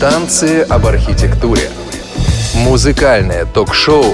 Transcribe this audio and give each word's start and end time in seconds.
Танцы 0.00 0.60
об 0.68 0.84
архитектуре. 0.84 1.70
Музыкальное 2.54 3.46
ток-шоу 3.46 4.04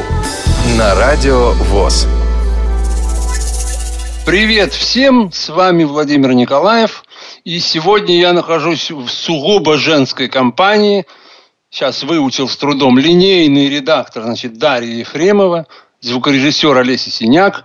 на 0.78 0.94
Радио 0.94 1.54
ВОЗ. 1.54 2.06
Привет 4.24 4.72
всем, 4.72 5.32
с 5.32 5.48
вами 5.48 5.82
Владимир 5.82 6.34
Николаев. 6.34 7.02
И 7.42 7.58
сегодня 7.58 8.16
я 8.16 8.32
нахожусь 8.32 8.92
в 8.92 9.08
сугубо 9.08 9.76
женской 9.76 10.28
компании. 10.28 11.04
Сейчас 11.68 12.04
выучил 12.04 12.48
с 12.48 12.56
трудом 12.56 12.96
линейный 12.96 13.68
редактор, 13.68 14.22
значит, 14.22 14.58
Дарья 14.58 14.94
Ефремова, 14.94 15.66
звукорежиссер 16.00 16.76
Олеся 16.76 17.10
Синяк. 17.10 17.64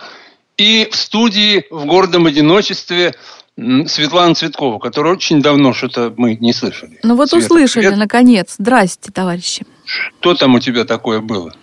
И 0.57 0.89
в 0.91 0.95
студии 0.95 1.65
в 1.69 1.85
гордом 1.85 2.25
одиночестве 2.25 3.13
Светлана 3.57 4.35
Цветкова, 4.35 4.77
которую 4.77 5.15
очень 5.15 5.41
давно 5.41 5.73
что-то 5.73 6.13
мы 6.15 6.35
не 6.35 6.53
слышали. 6.53 6.99
Ну 7.01 7.15
вот 7.15 7.29
Света, 7.29 7.45
услышали, 7.45 7.85
привет. 7.85 7.97
наконец. 7.97 8.55
Здрасте, 8.59 9.11
товарищи. 9.11 9.65
Что 9.83 10.35
там 10.35 10.53
у 10.53 10.59
тебя 10.59 10.85
такое 10.85 11.21
было? 11.21 11.53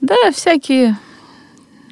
Да, 0.00 0.16
всякие... 0.34 0.98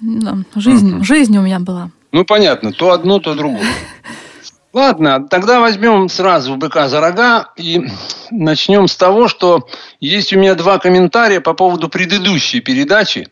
Ну, 0.01 0.45
жизнь, 0.57 0.97
uh-huh. 0.97 1.05
жизнь 1.05 1.37
у 1.39 1.43
меня 1.43 1.61
была. 1.61 1.91
Ну, 2.13 2.25
понятно. 2.25 2.73
То 2.73 2.91
одно, 2.91 3.19
то 3.19 3.35
другое. 3.35 3.63
Ладно, 4.73 5.27
тогда 5.27 5.61
возьмем 5.61 6.09
сразу 6.09 6.57
быка 6.57 6.89
за 6.89 7.01
рога 7.01 7.53
и 7.57 7.87
начнем 8.31 8.89
с 8.89 8.97
того, 8.97 9.29
что 9.29 9.69
есть 10.01 10.35
у 10.35 10.39
меня 10.39 10.55
два 10.55 10.79
комментария 10.79 11.41
по 11.41 11.55
поводу 11.55 11.89
предыдущей 11.89 12.61
передачи. 12.61 13.29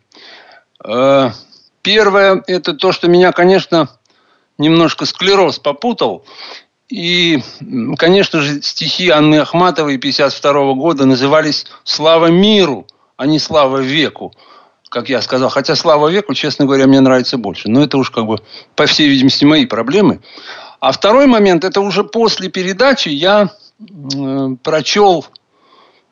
Э, 0.82 1.32
первое– 1.82 2.42
это 2.46 2.72
то, 2.72 2.92
что 2.92 3.08
меня, 3.08 3.32
конечно, 3.32 3.90
немножко 4.58 5.06
склероз 5.06 5.58
попутал. 5.58 6.24
И, 6.88 7.42
конечно 7.96 8.40
же, 8.40 8.62
стихи 8.62 9.08
Анны 9.08 9.36
Ахматовой 9.36 9.96
52 9.96 10.74
года 10.74 11.06
назывались 11.06 11.66
«Слава 11.82 12.26
миру», 12.26 12.86
а 13.16 13.26
не 13.26 13.38
«Слава 13.38 13.78
веку», 13.78 14.32
как 14.90 15.08
я 15.08 15.22
сказал. 15.22 15.48
Хотя 15.48 15.76
«Слава 15.76 16.08
веку», 16.08 16.34
честно 16.34 16.66
говоря, 16.66 16.86
мне 16.86 17.00
нравится 17.00 17.38
больше. 17.38 17.68
Но 17.68 17.82
это 17.82 17.96
уж 17.96 18.10
как 18.10 18.26
бы, 18.26 18.38
по 18.76 18.86
всей 18.86 19.08
видимости, 19.08 19.44
мои 19.44 19.66
проблемы. 19.66 20.20
А 20.78 20.92
второй 20.92 21.26
момент, 21.26 21.64
это 21.64 21.80
уже 21.80 22.04
после 22.04 22.50
передачи 22.50 23.08
я 23.08 23.50
э, 23.80 24.56
прочел 24.62 25.26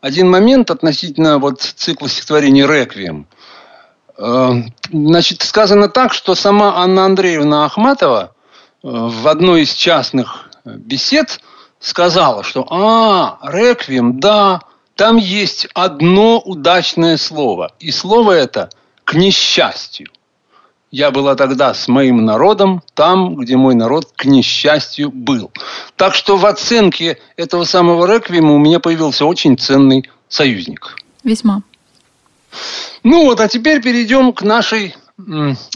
один 0.00 0.30
момент 0.30 0.70
относительно 0.70 1.38
вот 1.38 1.60
цикла 1.60 2.08
стихотворений 2.08 2.66
«Реквием». 2.66 3.26
Э, 4.22 4.62
значит, 4.92 5.42
сказано 5.42 5.88
так, 5.88 6.12
что 6.12 6.36
сама 6.36 6.76
Анна 6.76 7.06
Андреевна 7.06 7.64
Ахматова 7.64 8.34
э, 8.82 8.88
в 8.88 9.26
одной 9.26 9.62
из 9.62 9.72
частных 9.72 10.48
бесед 10.64 11.40
сказала, 11.80 12.44
что 12.44 12.64
«А, 12.70 13.38
реквием, 13.42 14.20
да, 14.20 14.60
там 14.94 15.16
есть 15.16 15.66
одно 15.74 16.38
удачное 16.38 17.16
слово. 17.16 17.72
И 17.80 17.90
слово 17.90 18.32
это 18.32 18.70
«к 19.02 19.14
несчастью». 19.14 20.08
Я 20.92 21.10
была 21.10 21.34
тогда 21.34 21.74
с 21.74 21.88
моим 21.88 22.24
народом 22.24 22.82
там, 22.94 23.34
где 23.34 23.56
мой 23.56 23.74
народ, 23.74 24.12
к 24.14 24.26
несчастью, 24.26 25.10
был. 25.10 25.50
Так 25.96 26.14
что 26.14 26.36
в 26.36 26.46
оценке 26.46 27.18
этого 27.36 27.64
самого 27.64 28.06
реквиема 28.06 28.54
у 28.54 28.58
меня 28.58 28.78
появился 28.78 29.24
очень 29.24 29.58
ценный 29.58 30.08
союзник. 30.28 30.96
Весьма. 31.24 31.62
Ну 33.02 33.24
вот, 33.24 33.40
а 33.40 33.48
теперь 33.48 33.82
перейдем 33.82 34.32
к 34.32 34.42
нашей 34.42 34.94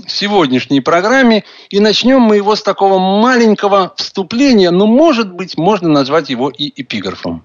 сегодняшней 0.06 0.80
программе. 0.80 1.44
И 1.70 1.80
начнем 1.80 2.20
мы 2.20 2.36
его 2.36 2.56
с 2.56 2.62
такого 2.62 2.98
маленького 2.98 3.94
вступления. 3.96 4.70
Но, 4.70 4.86
может 4.86 5.32
быть, 5.32 5.56
можно 5.56 5.88
назвать 5.88 6.30
его 6.30 6.50
и 6.50 6.72
эпиграфом. 6.80 7.44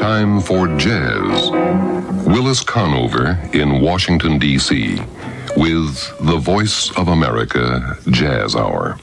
Time 0.00 0.40
for 0.40 0.68
jazz. 0.76 1.50
Willis 2.26 2.62
Conover 2.62 3.38
in 3.52 3.80
Washington, 3.80 4.38
D.C. 4.38 5.00
with 5.60 5.94
the 6.20 6.38
Voice 6.38 6.90
of 6.96 7.08
America 7.08 7.98
Jazz 8.06 8.54
Hour. 8.54 8.94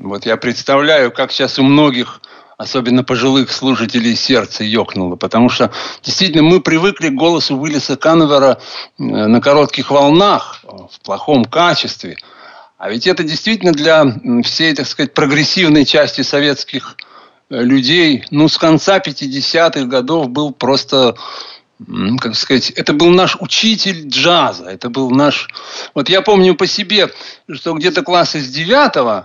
Вот 0.00 0.26
я 0.26 0.36
представляю, 0.36 1.12
как 1.12 1.30
сейчас 1.30 1.58
у 1.58 1.62
многих 1.62 2.20
особенно 2.58 3.04
пожилых 3.04 3.52
слушателей 3.52 4.16
сердце 4.16 4.64
ёкнуло, 4.64 5.16
потому 5.16 5.48
что 5.48 5.70
действительно 6.02 6.42
мы 6.42 6.60
привыкли 6.60 7.08
к 7.08 7.14
голосу 7.14 7.56
Уиллиса 7.56 7.96
Кановера 7.96 8.58
э, 8.98 9.02
на 9.02 9.40
коротких 9.40 9.90
волнах, 9.90 10.64
в 10.64 11.00
плохом 11.04 11.44
качестве. 11.44 12.16
А 12.76 12.90
ведь 12.90 13.06
это 13.06 13.22
действительно 13.22 13.72
для 13.72 14.04
всей, 14.42 14.74
так 14.74 14.86
сказать, 14.86 15.14
прогрессивной 15.14 15.84
части 15.84 16.22
советских 16.22 16.96
э, 17.50 17.62
людей, 17.62 18.24
ну, 18.30 18.48
с 18.48 18.58
конца 18.58 18.98
50-х 18.98 19.84
годов 19.84 20.28
был 20.28 20.52
просто 20.52 21.14
как 22.18 22.36
сказать, 22.36 22.70
это 22.70 22.92
был 22.92 23.10
наш 23.10 23.36
учитель 23.40 24.08
джаза, 24.08 24.66
это 24.66 24.90
был 24.90 25.10
наш... 25.10 25.48
Вот 25.94 26.08
я 26.08 26.20
помню 26.20 26.54
по 26.54 26.66
себе, 26.66 27.10
что 27.50 27.74
где-то 27.74 28.02
класса 28.02 28.38
с 28.38 28.48
девятого 28.48 29.24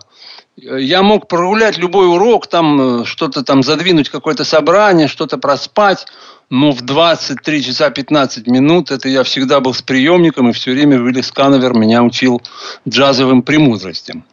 э, 0.61 0.81
я 0.81 1.03
мог 1.03 1.27
прогулять 1.27 1.77
любой 1.77 2.07
урок, 2.07 2.47
там 2.47 3.01
э, 3.01 3.05
что-то 3.05 3.43
там 3.43 3.61
задвинуть, 3.61 4.09
какое-то 4.09 4.45
собрание, 4.45 5.07
что-то 5.07 5.37
проспать, 5.37 6.07
но 6.49 6.71
в 6.71 6.81
23 6.81 7.63
часа 7.63 7.89
15 7.89 8.47
минут 8.47 8.91
это 8.91 9.09
я 9.09 9.23
всегда 9.23 9.59
был 9.59 9.73
с 9.73 9.81
приемником, 9.81 10.49
и 10.49 10.53
все 10.53 10.71
время 10.71 10.97
Виллис 10.97 11.31
Кановер 11.31 11.73
меня 11.73 12.03
учил 12.03 12.41
джазовым 12.87 13.41
премудростям. 13.41 14.25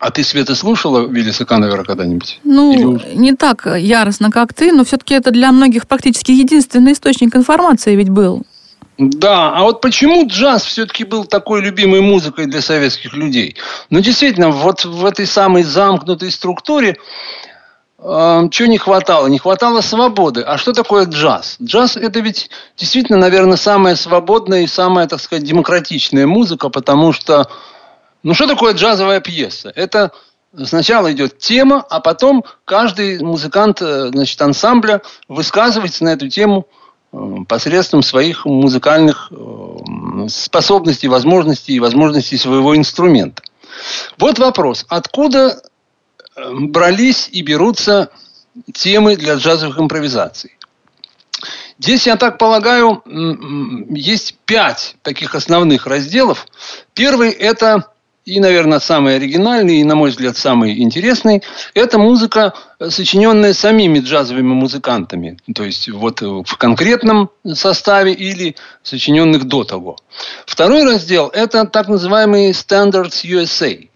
А 0.00 0.10
ты, 0.10 0.22
Света, 0.24 0.54
слушала 0.54 1.06
Виллиса 1.06 1.44
Кановера 1.44 1.84
когда-нибудь? 1.84 2.40
Ну, 2.44 2.98
Или... 2.98 3.14
не 3.16 3.34
так 3.34 3.66
яростно, 3.78 4.30
как 4.30 4.52
ты, 4.52 4.72
но 4.72 4.84
все-таки 4.84 5.14
это 5.14 5.30
для 5.30 5.52
многих 5.52 5.86
практически 5.86 6.32
единственный 6.32 6.92
источник 6.92 7.34
информации 7.34 7.96
ведь 7.96 8.10
был. 8.10 8.44
Да, 8.98 9.52
а 9.54 9.62
вот 9.62 9.80
почему 9.82 10.26
джаз 10.26 10.64
все-таки 10.64 11.04
был 11.04 11.24
такой 11.24 11.60
любимой 11.60 12.00
музыкой 12.00 12.46
для 12.46 12.62
советских 12.62 13.14
людей? 13.14 13.56
Ну, 13.90 14.00
действительно, 14.00 14.50
вот 14.50 14.84
в 14.84 15.04
этой 15.04 15.26
самой 15.26 15.64
замкнутой 15.64 16.30
структуре 16.30 16.96
э, 17.98 18.42
чего 18.50 18.68
не 18.68 18.78
хватало? 18.78 19.26
Не 19.26 19.38
хватало 19.38 19.82
свободы. 19.82 20.40
А 20.42 20.56
что 20.56 20.72
такое 20.72 21.04
джаз? 21.04 21.56
Джаз– 21.62 21.96
это 21.98 22.20
ведь 22.20 22.48
действительно, 22.78 23.18
наверное, 23.18 23.58
самая 23.58 23.96
свободная 23.96 24.62
и 24.62 24.66
самая, 24.66 25.06
так 25.06 25.20
сказать, 25.20 25.44
демократичная 25.44 26.26
музыка, 26.26 26.70
потому 26.70 27.12
что 27.12 27.50
ну, 28.26 28.34
что 28.34 28.48
такое 28.48 28.74
джазовая 28.74 29.20
пьеса? 29.20 29.72
Это 29.76 30.10
сначала 30.64 31.12
идет 31.12 31.38
тема, 31.38 31.86
а 31.88 32.00
потом 32.00 32.44
каждый 32.64 33.20
музыкант 33.20 33.80
э, 33.80 34.08
значит, 34.08 34.42
ансамбля 34.42 35.00
высказывается 35.28 36.02
на 36.02 36.08
эту 36.08 36.28
тему 36.28 36.66
э, 37.12 37.18
посредством 37.46 38.02
своих 38.02 38.44
музыкальных 38.44 39.30
э, 39.30 40.26
способностей, 40.28 41.06
возможностей 41.06 41.74
и 41.74 41.78
возможностей 41.78 42.36
своего 42.36 42.76
инструмента. 42.76 43.44
Вот 44.18 44.40
вопрос. 44.40 44.86
Откуда 44.88 45.62
брались 46.36 47.28
и 47.30 47.42
берутся 47.42 48.10
темы 48.74 49.14
для 49.14 49.34
джазовых 49.34 49.78
импровизаций? 49.78 50.58
Здесь, 51.78 52.08
я 52.08 52.16
так 52.16 52.38
полагаю, 52.38 53.04
есть 53.94 54.34
пять 54.46 54.96
таких 55.02 55.36
основных 55.36 55.86
разделов. 55.86 56.48
Первый– 56.92 57.30
это 57.30 57.92
и, 58.26 58.40
наверное, 58.40 58.80
самый 58.80 59.14
оригинальный 59.14 59.76
и, 59.76 59.84
на 59.84 59.94
мой 59.94 60.10
взгляд, 60.10 60.36
самый 60.36 60.82
интересный, 60.82 61.42
это 61.74 61.96
музыка, 61.96 62.54
э, 62.80 62.90
сочиненная 62.90 63.54
самими 63.54 64.00
джазовыми 64.00 64.52
музыкантами. 64.52 65.38
То 65.54 65.62
есть, 65.62 65.88
вот 65.88 66.20
в 66.20 66.56
конкретном 66.58 67.30
составе 67.54 68.12
или 68.12 68.56
сочиненных 68.82 69.44
до 69.44 69.62
того. 69.62 69.96
Второй 70.44 70.82
раздел– 70.84 71.28
это 71.34 71.66
так 71.66 71.86
называемые 71.88 72.50
Standards 72.50 73.24
USA. 73.24 73.88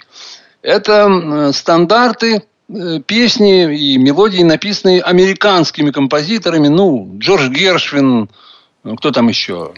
Это 0.63 1.51
стандарты 1.53 2.45
э, 2.69 3.01
песни 3.05 3.77
и 3.77 3.99
мелодии, 3.99 4.45
написанные 4.45 5.03
американскими 5.03 5.91
композиторами. 5.91 6.69
Ну, 6.69 7.17
Джордж 7.19 7.49
Гершвин, 7.49 8.31
кто 8.97 9.11
там 9.11 9.27
еще? 9.27 9.73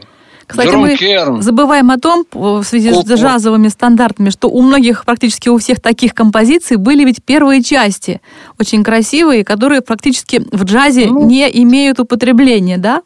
Кстати, 0.52 0.68
Джером 0.68 0.80
мы 0.80 0.96
Керн. 0.96 1.42
забываем 1.42 1.90
о 1.90 1.98
том, 1.98 2.24
в 2.32 2.62
связи 2.62 2.92
с 2.92 3.04
джазовыми 3.04 3.68
стандартами, 3.68 4.30
что 4.30 4.48
у 4.48 4.62
многих, 4.62 5.04
практически 5.04 5.48
у 5.48 5.58
всех 5.58 5.80
таких 5.80 6.14
композиций 6.14 6.76
были 6.76 7.04
ведь 7.04 7.24
первые 7.24 7.62
части, 7.62 8.20
очень 8.58 8.84
красивые, 8.84 9.44
которые 9.44 9.80
практически 9.80 10.42
в 10.52 10.64
джазе 10.64 11.06
ну, 11.06 11.26
не 11.26 11.48
имеют 11.62 12.00
употребления, 12.00 12.78
да? 12.78 13.02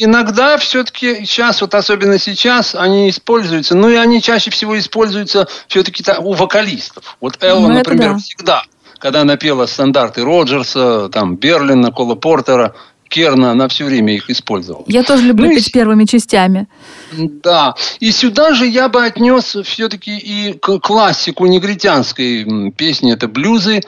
Иногда 0.00 0.58
все-таки 0.58 1.24
сейчас, 1.24 1.60
вот 1.60 1.74
особенно 1.74 2.18
сейчас, 2.18 2.74
они 2.74 3.10
используются, 3.10 3.76
ну 3.76 3.88
и 3.88 3.94
они 3.94 4.22
чаще 4.22 4.50
всего 4.50 4.78
используются 4.78 5.48
все-таки 5.66 6.04
у 6.18 6.34
вокалистов. 6.34 7.16
Вот 7.20 7.42
Элла, 7.42 7.66
ну, 7.66 7.74
например, 7.74 8.12
да. 8.12 8.18
всегда, 8.18 8.62
когда 8.98 9.22
она 9.22 9.36
пела 9.36 9.66
стандарты 9.66 10.24
Роджерса, 10.24 11.08
там, 11.08 11.36
Берлина, 11.36 11.90
Кола 11.90 12.14
Портера, 12.14 12.74
Керна 13.08 13.54
на 13.54 13.68
все 13.68 13.84
время 13.84 14.14
их 14.14 14.30
использовал. 14.30 14.84
Я 14.86 15.02
тоже 15.02 15.24
люблю 15.24 15.48
ну, 15.48 15.54
петь 15.54 15.68
и... 15.68 15.72
первыми 15.72 16.04
частями. 16.04 16.68
Да. 17.12 17.74
И 18.00 18.12
сюда 18.12 18.54
же 18.54 18.66
я 18.66 18.88
бы 18.88 19.04
отнес 19.04 19.56
все-таки 19.64 20.16
и 20.16 20.52
классику 20.52 21.46
негритянской 21.46 22.72
песни. 22.76 23.12
Это 23.12 23.28
блюзы, 23.28 23.80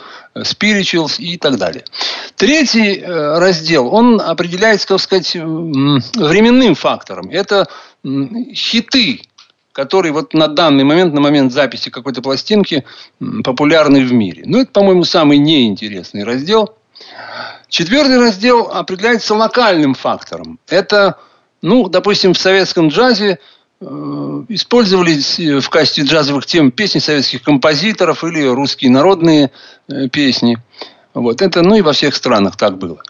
спиричуалс 0.42 1.20
и 1.20 1.36
так 1.36 1.58
далее. 1.58 1.84
Третий 2.36 2.98
э, 2.98 3.38
раздел, 3.38 3.88
он 3.92 4.20
определяется, 4.20 4.86
как 4.88 5.00
сказать, 5.00 5.34
временным 5.34 6.74
фактором. 6.74 7.28
Это 7.30 7.68
хиты, 8.54 9.20
которые 9.72 10.12
вот 10.12 10.34
на 10.34 10.48
данный 10.48 10.84
момент, 10.84 11.14
на 11.14 11.20
момент 11.20 11.52
записи 11.52 11.90
какой-то 11.90 12.22
пластинки 12.22 12.84
популярны 13.44 14.04
в 14.04 14.12
мире. 14.12 14.42
Ну, 14.46 14.60
это, 14.60 14.70
по-моему, 14.72 15.04
самый 15.04 15.38
неинтересный 15.38 16.24
раздел. 16.24 16.74
Четвертый 17.68 18.18
раздел 18.18 18.70
определяется 18.72 19.34
локальным 19.34 19.94
фактором. 19.94 20.58
Это, 20.68 21.18
ну, 21.62 21.88
допустим, 21.88 22.34
в 22.34 22.38
советском 22.38 22.88
джазе 22.88 23.38
э, 23.80 23.84
использовались 24.48 25.38
в 25.38 25.68
качестве 25.68 26.04
джазовых 26.04 26.46
тем 26.46 26.70
песни 26.72 26.98
советских 26.98 27.42
композиторов 27.42 28.24
или 28.24 28.46
русские 28.46 28.90
народные 28.90 29.50
э, 29.88 30.08
песни. 30.08 30.58
Вот 31.14 31.42
это, 31.42 31.62
ну 31.62 31.76
и 31.76 31.82
во 31.82 31.92
всех 31.92 32.14
странах 32.14 32.56
так 32.56 32.78
было. 32.78 33.02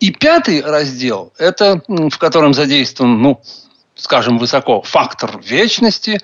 И 0.00 0.10
пятый 0.10 0.62
раздел, 0.62 1.32
это 1.38 1.82
в 1.86 2.18
котором 2.18 2.54
задействован, 2.54 3.20
ну, 3.22 3.40
скажем, 3.94 4.38
высоко, 4.38 4.82
фактор 4.82 5.40
вечности, 5.42 6.20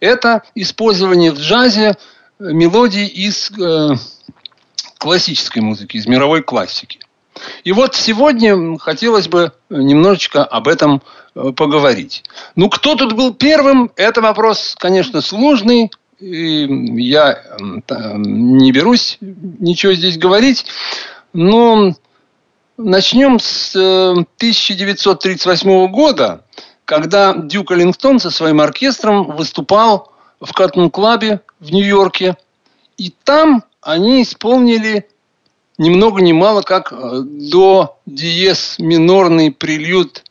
это 0.00 0.42
использование 0.54 1.32
в 1.32 1.38
джазе 1.38 1.96
мелодий 2.38 3.06
из 3.06 3.50
э, 3.50 3.94
классической 5.00 5.62
музыки, 5.62 5.96
из 5.96 6.06
мировой 6.06 6.42
классики. 6.42 7.00
И 7.64 7.72
вот 7.72 7.94
сегодня 7.94 8.78
хотелось 8.78 9.28
бы 9.28 9.52
немножечко 9.70 10.44
об 10.44 10.68
этом 10.68 11.02
э, 11.34 11.52
поговорить. 11.56 12.22
Ну, 12.54 12.68
кто 12.68 12.96
тут 12.96 13.14
был 13.14 13.32
первым? 13.32 13.90
Это 13.96 14.20
вопрос, 14.20 14.76
конечно, 14.78 15.22
сложный. 15.22 15.90
И 16.18 16.66
я 17.00 17.42
не 17.88 18.72
берусь 18.72 19.16
ничего 19.20 19.94
здесь 19.94 20.18
говорить. 20.18 20.66
Но 21.32 21.94
начнем 22.76 23.38
с 23.38 23.74
1938 23.74 25.70
э, 25.70 25.88
года, 25.88 26.44
когда 26.84 27.32
Дюк 27.34 27.72
Эллингтон 27.72 28.18
со 28.18 28.30
своим 28.30 28.60
оркестром 28.60 29.34
выступал 29.34 30.12
в 30.40 30.52
Каттон-клабе 30.52 31.40
в 31.58 31.72
Нью-Йорке. 31.72 32.36
И 32.98 33.14
там 33.24 33.64
они 33.82 34.22
исполнили 34.22 35.08
ни 35.78 35.88
много 35.88 36.20
ни 36.20 36.32
мало 36.32 36.62
как 36.62 36.92
э, 36.92 37.22
до 37.24 37.98
диез 38.04 38.76
минорный 38.78 39.50
прелюд 39.50 40.22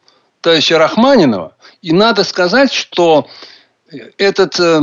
товарища 0.41 0.77
Рахманинова. 0.77 1.55
И 1.81 1.91
надо 1.91 2.23
сказать, 2.23 2.71
что 2.71 3.27
этот, 4.17 4.59
э, 4.59 4.81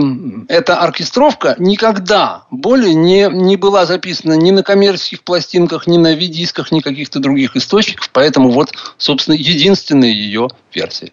эта 0.49 0.81
оркестровка 0.81 1.55
никогда 1.59 2.45
более 2.51 2.95
не, 2.95 3.29
не 3.31 3.57
была 3.57 3.87
записана 3.87 4.33
ни 4.33 4.51
на 4.51 4.63
коммерческих 4.63 5.23
пластинках, 5.23 5.87
ни 5.87 5.99
на 5.99 6.15
видисках, 6.15 6.73
ни 6.73 6.81
каких-то 6.81 7.21
других 7.21 7.57
источниках. 7.57 8.11
Поэтому 8.13 8.51
вот, 8.51 8.73
собственно, 8.99 9.35
единственная 9.35 10.11
ее 10.11 10.49
версия. 10.75 11.13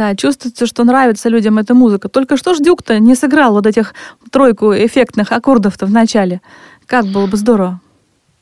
Да, 0.00 0.16
чувствуется, 0.16 0.64
что 0.64 0.84
нравится 0.84 1.28
людям 1.28 1.58
эта 1.58 1.74
музыка. 1.74 2.08
Только 2.08 2.38
что 2.38 2.54
ж 2.54 2.60
Дюк-то 2.60 2.98
не 2.98 3.14
сыграл 3.14 3.52
вот 3.52 3.66
этих 3.66 3.92
тройку 4.30 4.72
эффектных 4.72 5.30
аккордов-то 5.30 5.84
в 5.84 5.90
начале. 5.90 6.40
Как 6.86 7.04
было 7.04 7.26
бы 7.26 7.36
здорово. 7.36 7.82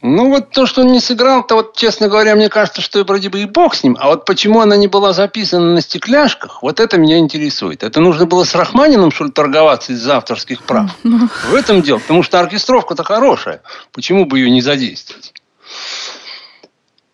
Ну, 0.01 0.29
вот 0.29 0.53
то, 0.53 0.67
что 0.67 0.83
он 0.83 0.93
не 0.93 1.01
сыграл, 1.01 1.45
то 1.45 1.57
вот, 1.57 1.75
честно 1.75 2.07
говоря, 2.07 2.37
мне 2.37 2.49
кажется, 2.49 2.81
что 2.81 3.03
вроде 3.03 3.29
бы 3.29 3.41
и 3.41 3.45
бог 3.45 3.75
с 3.75 3.83
ним. 3.83 3.97
А 3.99 4.07
вот 4.07 4.25
почему 4.25 4.61
она 4.61 4.77
не 4.77 4.87
была 4.87 5.13
записана 5.13 5.75
на 5.75 5.81
стекляшках, 5.81 6.63
вот 6.63 6.79
это 6.79 6.97
меня 6.97 7.19
интересует. 7.19 7.83
Это 7.83 7.99
нужно 7.99 8.27
было 8.27 8.45
с 8.45 8.55
Рахманином, 8.55 9.11
что 9.11 9.25
ли, 9.25 9.33
торговаться 9.33 9.95
из-за 9.95 10.19
авторских 10.19 10.63
прав? 10.63 10.93
В 11.03 11.55
этом 11.57 11.83
дело. 11.83 11.99
Потому 11.99 12.23
что 12.23 12.39
оркестровка-то 12.39 13.03
хорошая. 13.03 13.63
Почему 13.91 14.27
бы 14.27 14.39
ее 14.39 14.49
не 14.49 14.61
задействовать? 14.61 15.35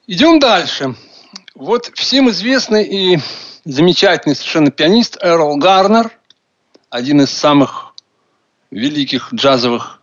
Идем 0.07 0.39
дальше. 0.39 0.97
Вот 1.55 1.91
всем 1.95 2.29
известный 2.29 2.85
и 2.85 3.19
замечательный 3.65 4.35
совершенно 4.35 4.71
пианист 4.71 5.19
Эрл 5.21 5.57
Гарнер, 5.57 6.11
один 6.91 7.23
из 7.23 7.31
самых 7.31 7.95
великих 8.71 9.33
джазовых 9.33 10.01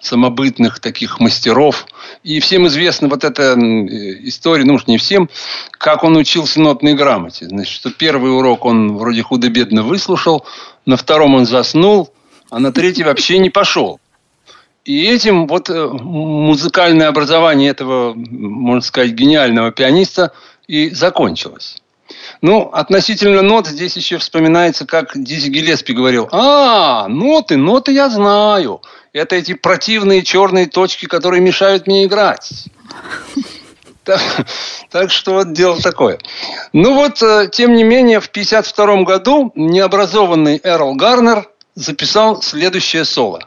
самобытных 0.00 0.78
таких 0.78 1.18
мастеров. 1.18 1.86
И 2.22 2.38
всем 2.40 2.66
известна 2.68 3.08
вот 3.08 3.24
эта 3.24 3.54
история, 3.56 4.64
ну 4.64 4.74
уж 4.74 4.86
не 4.86 4.96
всем, 4.96 5.28
как 5.72 6.04
он 6.04 6.16
учился 6.16 6.60
нотной 6.60 6.94
грамоте. 6.94 7.46
Значит, 7.46 7.74
что 7.74 7.90
первый 7.90 8.36
урок 8.36 8.64
он 8.64 8.96
вроде 8.96 9.22
худо-бедно 9.22 9.82
выслушал, 9.82 10.46
на 10.86 10.96
втором 10.96 11.34
он 11.34 11.46
заснул, 11.46 12.12
а 12.50 12.60
на 12.60 12.72
третий 12.72 13.02
вообще 13.02 13.38
не 13.38 13.50
пошел. 13.50 14.00
И 14.84 15.04
этим 15.04 15.46
вот 15.48 15.68
э, 15.68 15.88
музыкальное 15.88 17.08
образование 17.08 17.70
этого, 17.70 18.14
можно 18.14 18.80
сказать, 18.80 19.10
гениального 19.10 19.72
пианиста 19.72 20.32
и 20.66 20.90
закончилось. 20.90 21.82
Ну, 22.40 22.70
относительно 22.72 23.42
нот 23.42 23.66
здесь 23.66 23.96
еще 23.96 24.18
вспоминается, 24.18 24.86
как 24.86 25.12
Дизи 25.14 25.48
Гелеспи 25.48 25.92
говорил. 25.92 26.28
А, 26.32 27.08
ноты, 27.08 27.56
ноты 27.56 27.92
я 27.92 28.08
знаю 28.08 28.80
это 29.12 29.36
эти 29.36 29.54
противные 29.54 30.22
черные 30.22 30.66
точки, 30.66 31.06
которые 31.06 31.40
мешают 31.40 31.86
мне 31.86 32.04
играть. 32.04 32.64
Так, 34.04 34.22
так 34.90 35.10
что 35.10 35.34
вот 35.34 35.52
дело 35.52 35.80
такое. 35.82 36.18
Ну 36.72 36.94
вот, 36.94 37.22
э, 37.22 37.48
тем 37.52 37.74
не 37.74 37.84
менее, 37.84 38.20
в 38.20 38.28
1952 38.28 39.02
году 39.04 39.52
необразованный 39.54 40.58
Эрл 40.62 40.94
Гарнер 40.94 41.46
записал 41.74 42.40
следующее 42.40 43.04
соло. 43.04 43.46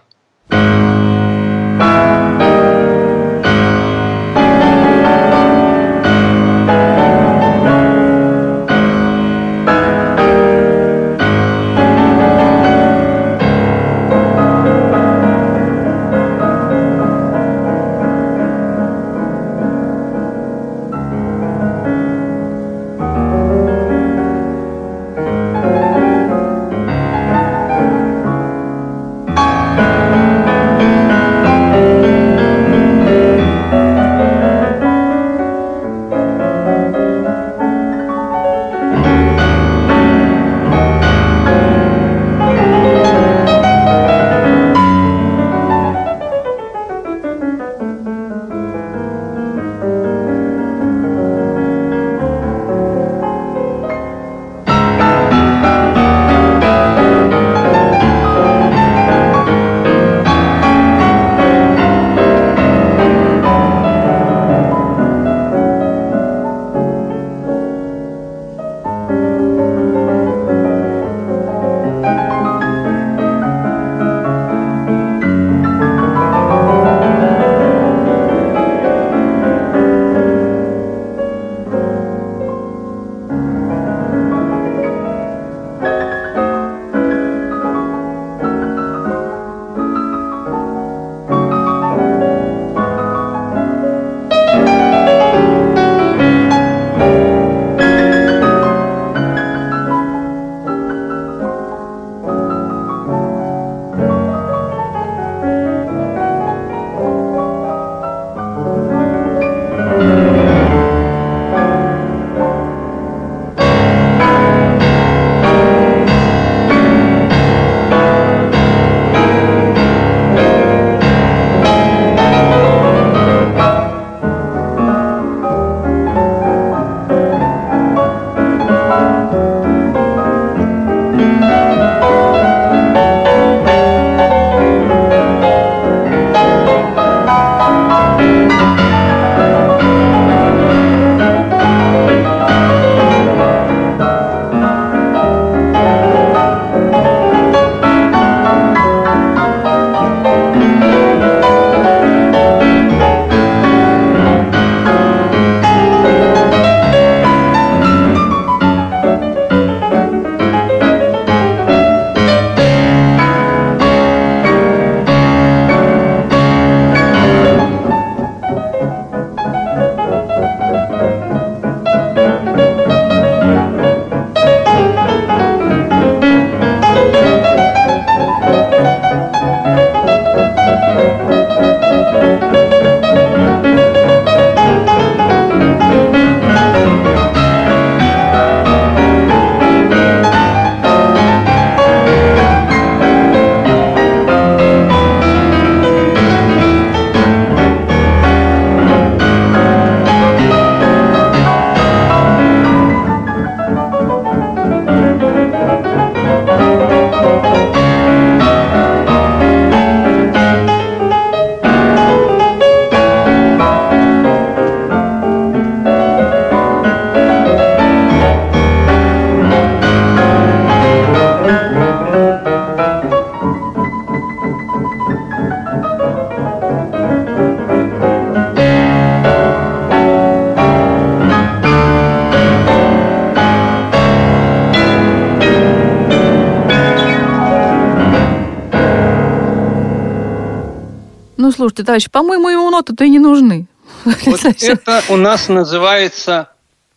Ну, 241.41 241.51
слушайте, 241.51 241.83
товарищ, 241.83 242.07
по-моему, 242.11 242.49
ему 242.49 242.69
ноты-то 242.69 243.03
и 243.03 243.09
не 243.09 243.17
нужны. 243.17 243.65
Вот 244.05 244.45
это 244.61 245.03
у 245.09 245.15
нас 245.15 245.49
называется 245.49 246.49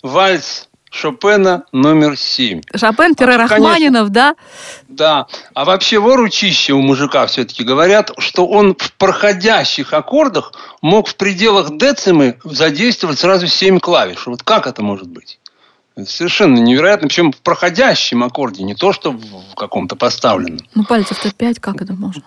вальс 0.03 0.69
Шопена 0.91 1.65
номер 1.73 2.19
семь. 2.19 2.61
Шопен-Рахманинов, 2.75 4.11
да? 4.11 4.37
Да. 4.87 5.29
А 5.55 5.65
вообще 5.65 5.99
воручище 5.99 6.75
у 6.75 6.83
мужика 6.83 7.27
все-таки 7.27 7.65
говорят, 7.65 8.11
что 8.19 8.47
он 8.47 8.77
в 8.79 8.93
проходящих 8.93 9.95
аккордах 9.95 10.53
мог 10.83 11.09
в 11.09 11.17
пределах 11.17 11.79
децимы 11.79 12.39
задействовать 12.45 13.19
сразу 13.19 13.47
семь 13.47 13.81
клавиш. 13.81 14.27
Вот 14.27 14.43
как 14.43 14.67
это 14.67 14.83
может 14.83 15.09
быть? 15.09 15.41
Это 15.97 16.11
совершенно 16.11 16.59
невероятно. 16.59 17.09
Причем 17.09 17.33
в 17.33 17.39
проходящем 17.39 18.23
аккорде, 18.23 18.63
не 18.63 18.75
то, 18.75 18.93
что 18.93 19.11
в 19.13 19.55
каком-то 19.57 19.97
поставленном. 19.97 20.67
Ну, 20.75 20.85
пальцев-то 20.85 21.33
пять, 21.33 21.61
как 21.61 21.81
это 21.81 21.95
можно? 21.95 22.25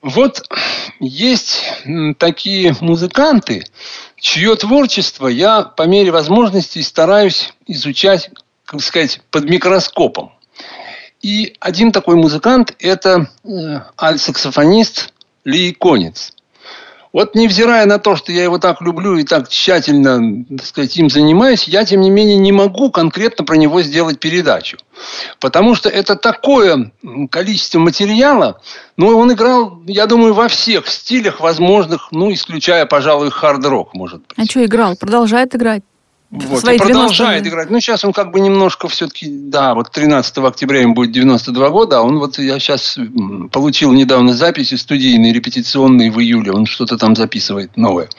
Вот 0.00 0.42
есть 1.00 1.62
такие 2.18 2.74
музыканты, 2.80 3.64
чье 4.16 4.54
творчество 4.54 5.26
я 5.26 5.62
по 5.62 5.82
мере 5.82 6.12
возможностей 6.12 6.82
стараюсь 6.82 7.52
изучать, 7.66 8.30
как 8.64 8.80
сказать, 8.80 9.20
под 9.30 9.44
микроскопом. 9.44 10.32
И 11.20 11.56
один 11.58 11.90
такой 11.90 12.14
музыкант– 12.14 12.76
это 12.78 13.28
э, 13.42 13.48
аль-саксофонист 14.00 15.12
Ли 15.44 15.72
Конец. 15.72 16.32
Вот 17.12 17.34
невзирая 17.34 17.86
на 17.86 17.98
то, 17.98 18.16
что 18.16 18.32
я 18.32 18.42
его 18.42 18.58
так 18.58 18.80
люблю 18.80 19.16
и 19.16 19.24
так 19.24 19.48
тщательно, 19.48 20.44
так 20.56 20.66
сказать, 20.66 20.96
им 20.96 21.08
занимаюсь, 21.08 21.64
я, 21.64 21.84
тем 21.84 22.00
не 22.00 22.10
менее, 22.10 22.36
не 22.36 22.52
могу 22.52 22.90
конкретно 22.90 23.44
про 23.44 23.56
него 23.56 23.82
сделать 23.82 24.20
передачу. 24.20 24.78
Потому 25.40 25.74
что 25.74 25.88
это 25.88 26.16
такое 26.16 26.92
количество 27.30 27.78
материала, 27.78 28.60
ну, 28.96 29.16
он 29.16 29.32
играл, 29.32 29.82
я 29.86 30.06
думаю, 30.06 30.34
во 30.34 30.48
всех 30.48 30.88
стилях 30.88 31.40
возможных, 31.40 32.08
ну, 32.10 32.32
исключая, 32.32 32.84
пожалуй, 32.84 33.30
хард-рок, 33.30 33.94
может 33.94 34.20
быть. 34.20 34.36
А 34.36 34.44
что 34.44 34.64
играл? 34.64 34.96
Продолжает 34.96 35.54
играть? 35.54 35.82
Вот, 36.30 36.68
и 36.68 36.76
продолжает 36.76 37.46
играть. 37.46 37.70
Ну, 37.70 37.80
сейчас 37.80 38.04
он 38.04 38.12
как 38.12 38.32
бы 38.32 38.40
немножко 38.40 38.86
все-таки, 38.88 39.28
да, 39.30 39.74
вот 39.74 39.90
13 39.90 40.36
октября 40.38 40.82
ему 40.82 40.92
будет 40.92 41.10
92 41.12 41.70
года, 41.70 41.98
а 41.98 42.02
он 42.02 42.18
вот, 42.18 42.38
я 42.38 42.58
сейчас 42.58 42.98
получил 43.50 43.92
недавно 43.94 44.34
записи 44.34 44.74
студийные, 44.74 45.32
репетиционные 45.32 46.10
в 46.10 46.20
июле, 46.20 46.52
он 46.52 46.66
что-то 46.66 46.98
там 46.98 47.16
записывает 47.16 47.78
новое. 47.78 48.10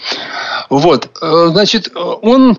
Вот, 0.72 1.12
э, 1.22 1.48
значит, 1.52 1.92
он 1.96 2.58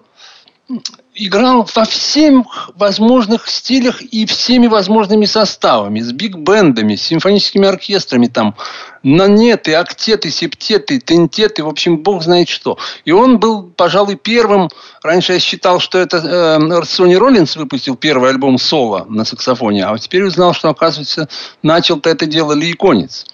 играл 1.27 1.69
во 1.75 1.85
всех 1.85 2.71
возможных 2.75 3.49
стилях 3.49 4.01
и 4.01 4.25
всеми 4.25 4.67
возможными 4.67 5.27
составами. 5.27 6.01
С 6.01 6.13
биг-бендами, 6.13 6.97
с 6.97 7.03
симфоническими 7.03 7.69
оркестрами. 7.69 8.27
Там 8.27 8.57
нанеты, 9.03 9.75
октеты, 9.75 10.31
септеты, 10.31 10.99
тентеты. 10.99 11.63
В 11.63 11.69
общем, 11.69 11.99
бог 11.99 12.23
знает 12.23 12.49
что. 12.49 12.79
И 13.05 13.13
он 13.13 13.39
был, 13.39 13.65
пожалуй, 13.65 14.17
первым. 14.17 14.71
Раньше 15.03 15.35
я 15.35 15.41
считал, 15.41 15.79
что 15.79 15.99
это 15.99 16.17
э, 16.17 16.85
Сони 16.85 17.15
Роллинс 17.15 17.57
выпустил 17.57 17.97
первый 17.97 18.31
альбом 18.31 18.57
соло 18.57 19.05
на 19.09 19.25
саксофоне. 19.25 19.85
А 19.87 19.99
теперь 19.99 20.25
узнал, 20.25 20.55
что, 20.55 20.71
оказывается, 20.71 21.29
начал-то 21.63 22.09
это 22.09 22.25
дело 22.25 22.53
Ли 22.53 22.73
Конец. 22.73 23.27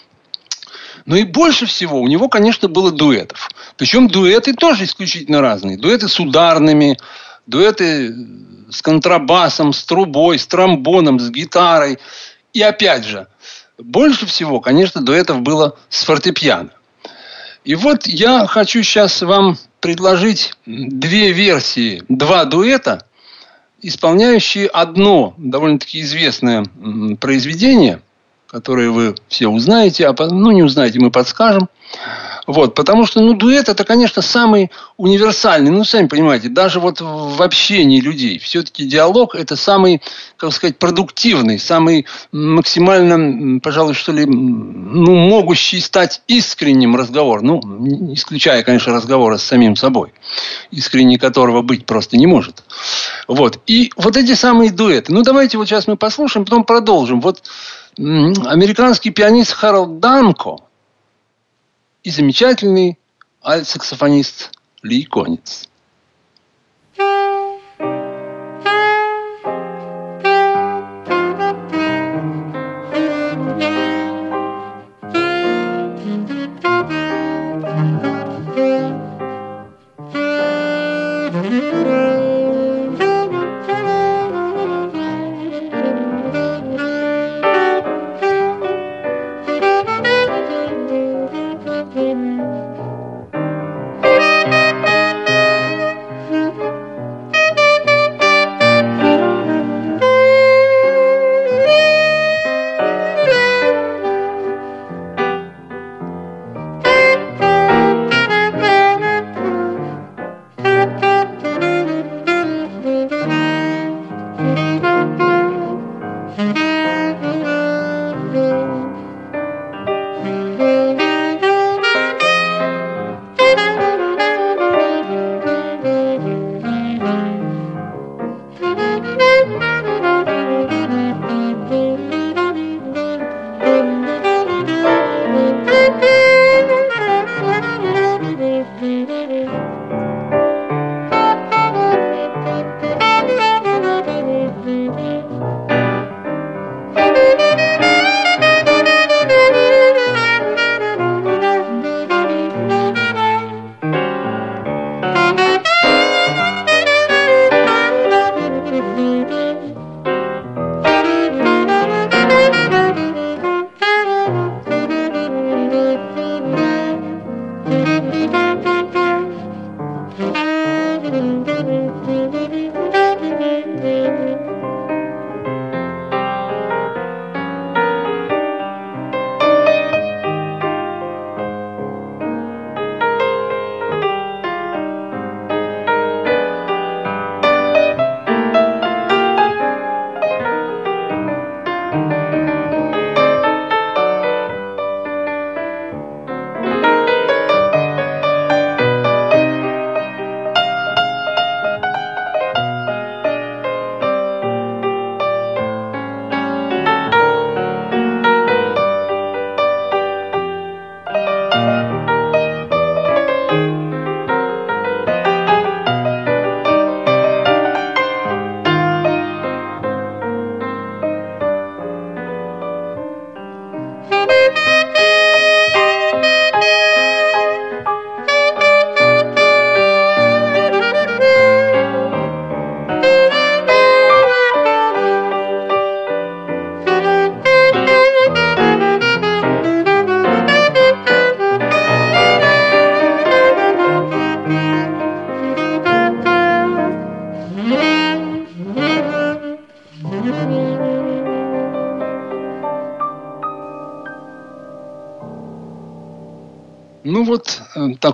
Ну 1.06 1.14
и 1.14 1.22
больше 1.22 1.66
всего 1.66 2.00
у 2.00 2.08
него, 2.08 2.28
конечно, 2.28 2.68
было 2.68 2.90
дуэтов. 2.90 3.48
Причем 3.76 4.08
дуэты 4.08 4.54
тоже 4.54 4.84
исключительно 4.84 5.40
разные. 5.40 5.76
Дуэты 5.76 6.08
с 6.08 6.18
ударными, 6.18 6.98
дуэты 7.46 8.14
с 8.70 8.82
контрабасом, 8.82 9.72
с 9.72 9.84
трубой, 9.84 10.38
с 10.38 10.46
тромбоном, 10.46 11.20
с 11.20 11.30
гитарой. 11.30 11.98
И 12.52 12.62
опять 12.62 13.04
же, 13.04 13.28
больше 13.78 14.26
всего, 14.26 14.60
конечно, 14.60 15.02
дуэтов 15.02 15.40
было 15.42 15.76
с 15.88 16.04
фортепиано. 16.04 16.70
И 17.64 17.74
вот 17.74 18.06
я 18.06 18.46
хочу 18.46 18.82
сейчас 18.82 19.22
вам 19.22 19.58
предложить 19.80 20.54
две 20.66 21.32
версии, 21.32 22.02
два 22.08 22.44
дуэта, 22.44 23.04
исполняющие 23.82 24.66
одно 24.68 25.34
довольно-таки 25.36 26.00
известное 26.00 26.64
произведение, 27.20 28.02
которое 28.46 28.90
вы 28.90 29.14
все 29.28 29.48
узнаете, 29.48 30.06
а 30.06 30.14
ну 30.30 30.52
не 30.52 30.62
узнаете, 30.62 31.00
мы 31.00 31.10
подскажем. 31.10 31.68
Вот, 32.46 32.74
потому 32.74 33.06
что, 33.06 33.20
ну, 33.20 33.34
дуэт 33.34 33.68
это, 33.68 33.84
конечно, 33.84 34.22
самый 34.22 34.70
универсальный, 34.96 35.70
ну, 35.70 35.84
сами 35.84 36.06
понимаете, 36.06 36.48
даже 36.48 36.78
вот 36.78 37.00
в 37.00 37.42
общении 37.42 38.00
людей. 38.00 38.38
Все-таки 38.38 38.84
диалог 38.84 39.34
это 39.34 39.56
самый, 39.56 40.00
как 40.36 40.52
сказать, 40.52 40.78
продуктивный, 40.78 41.58
самый 41.58 42.06
максимально, 42.30 43.58
пожалуй, 43.60 43.94
что 43.94 44.12
ли, 44.12 44.24
ну, 44.26 45.14
могущий 45.28 45.80
стать 45.80 46.22
искренним 46.28 46.94
разговор. 46.94 47.42
Ну, 47.42 47.60
исключая, 48.14 48.62
конечно, 48.62 48.92
разговоры 48.92 49.38
с 49.38 49.42
самим 49.42 49.74
собой, 49.74 50.12
искренний 50.70 51.18
которого 51.18 51.62
быть 51.62 51.84
просто 51.84 52.16
не 52.16 52.26
может. 52.26 52.62
Вот. 53.26 53.58
И 53.66 53.92
вот 53.96 54.16
эти 54.16 54.34
самые 54.34 54.70
дуэты. 54.70 55.12
Ну, 55.12 55.22
давайте 55.22 55.58
вот 55.58 55.66
сейчас 55.66 55.88
мы 55.88 55.96
послушаем, 55.96 56.44
потом 56.44 56.64
продолжим. 56.64 57.20
Вот 57.20 57.42
американский 57.98 59.10
пианист 59.10 59.52
Харалд 59.52 59.98
Данко– 59.98 60.58
и 62.06 62.10
замечательный 62.10 63.00
альт-саксофонист 63.42 64.52
Ли 64.84 65.02
Конец. 65.06 65.68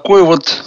Такой 0.02 0.24
вот 0.24 0.64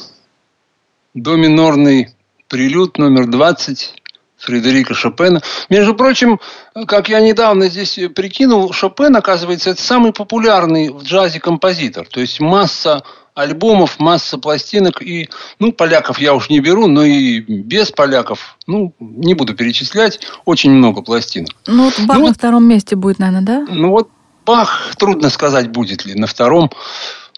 до 1.14 1.36
минорный 1.36 2.16
прилюд 2.48 2.98
номер 2.98 3.28
20 3.28 4.02
Фредерика 4.38 4.94
Шопена. 4.94 5.42
Между 5.70 5.94
прочим, 5.94 6.40
как 6.88 7.10
я 7.10 7.20
недавно 7.20 7.68
здесь 7.68 8.00
прикинул, 8.16 8.72
Шопен, 8.72 9.14
оказывается, 9.14 9.72
это 9.72 9.82
самый 9.82 10.14
популярный 10.14 10.90
в 10.90 11.04
джазе 11.04 11.42
композитор. 11.42 12.08
То 12.08 12.22
есть 12.22 12.40
масса 12.40 13.04
альбомов, 13.34 14.00
масса 14.00 14.38
пластинок. 14.38 15.02
И, 15.02 15.30
ну, 15.60 15.74
поляков 15.74 16.20
я 16.20 16.34
уж 16.34 16.50
не 16.50 16.62
беру, 16.62 16.88
но 16.88 17.04
и 17.04 17.40
без 17.40 17.92
поляков, 17.92 18.56
ну, 18.68 18.94
не 19.00 19.34
буду 19.34 19.54
перечислять, 19.54 20.22
очень 20.46 20.72
много 20.72 21.02
пластинок. 21.02 21.52
Ну, 21.68 21.86
вот 21.86 22.00
Бах 22.08 22.18
ну, 22.18 22.28
на 22.28 22.34
втором 22.34 22.66
месте 22.66 22.96
будет, 22.96 23.20
наверное, 23.20 23.42
да? 23.42 23.66
Ну, 23.70 23.90
вот 23.90 24.10
Бах, 24.46 24.96
трудно 24.98 25.30
сказать, 25.30 25.72
будет 25.72 26.06
ли 26.06 26.14
на 26.14 26.28
втором. 26.28 26.70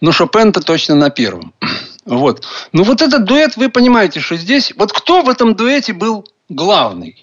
Но 0.02 0.12
Шопен-то 0.12 0.62
точно 0.62 0.96
на 0.96 1.10
первом. 1.10 1.54
Вот. 2.08 2.46
Ну, 2.72 2.84
вот 2.84 3.02
этот 3.02 3.26
дуэт, 3.26 3.58
вы 3.58 3.68
понимаете, 3.68 4.22
что 4.22 4.38
здесь... 4.38 4.72
Вот 4.78 4.94
кто 4.94 5.24
в 5.24 5.28
этом 5.28 5.56
дуэте 5.56 5.92
был 5.92 6.26
главный? 6.48 7.22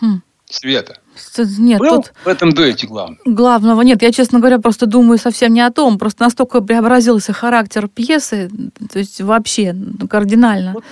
Хм. 0.00 0.22
Света. 0.48 0.96
Нет, 1.58 1.78
Был 1.78 1.96
тут 1.96 2.12
в 2.24 2.28
этом 2.28 2.52
дуэте 2.52 2.86
главный? 2.86 3.18
Главного 3.24 3.82
нет. 3.82 4.02
Я, 4.02 4.12
честно 4.12 4.38
говоря, 4.38 4.58
просто 4.58 4.86
думаю 4.86 5.18
совсем 5.18 5.52
не 5.52 5.60
о 5.60 5.70
том. 5.70 5.98
Просто 5.98 6.22
настолько 6.22 6.60
преобразился 6.60 7.32
характер 7.32 7.88
пьесы, 7.88 8.50
то 8.90 8.98
есть 8.98 9.20
вообще 9.20 9.72
ну, 9.72 10.08
кардинально. 10.08 10.74
Вот. 10.74 10.84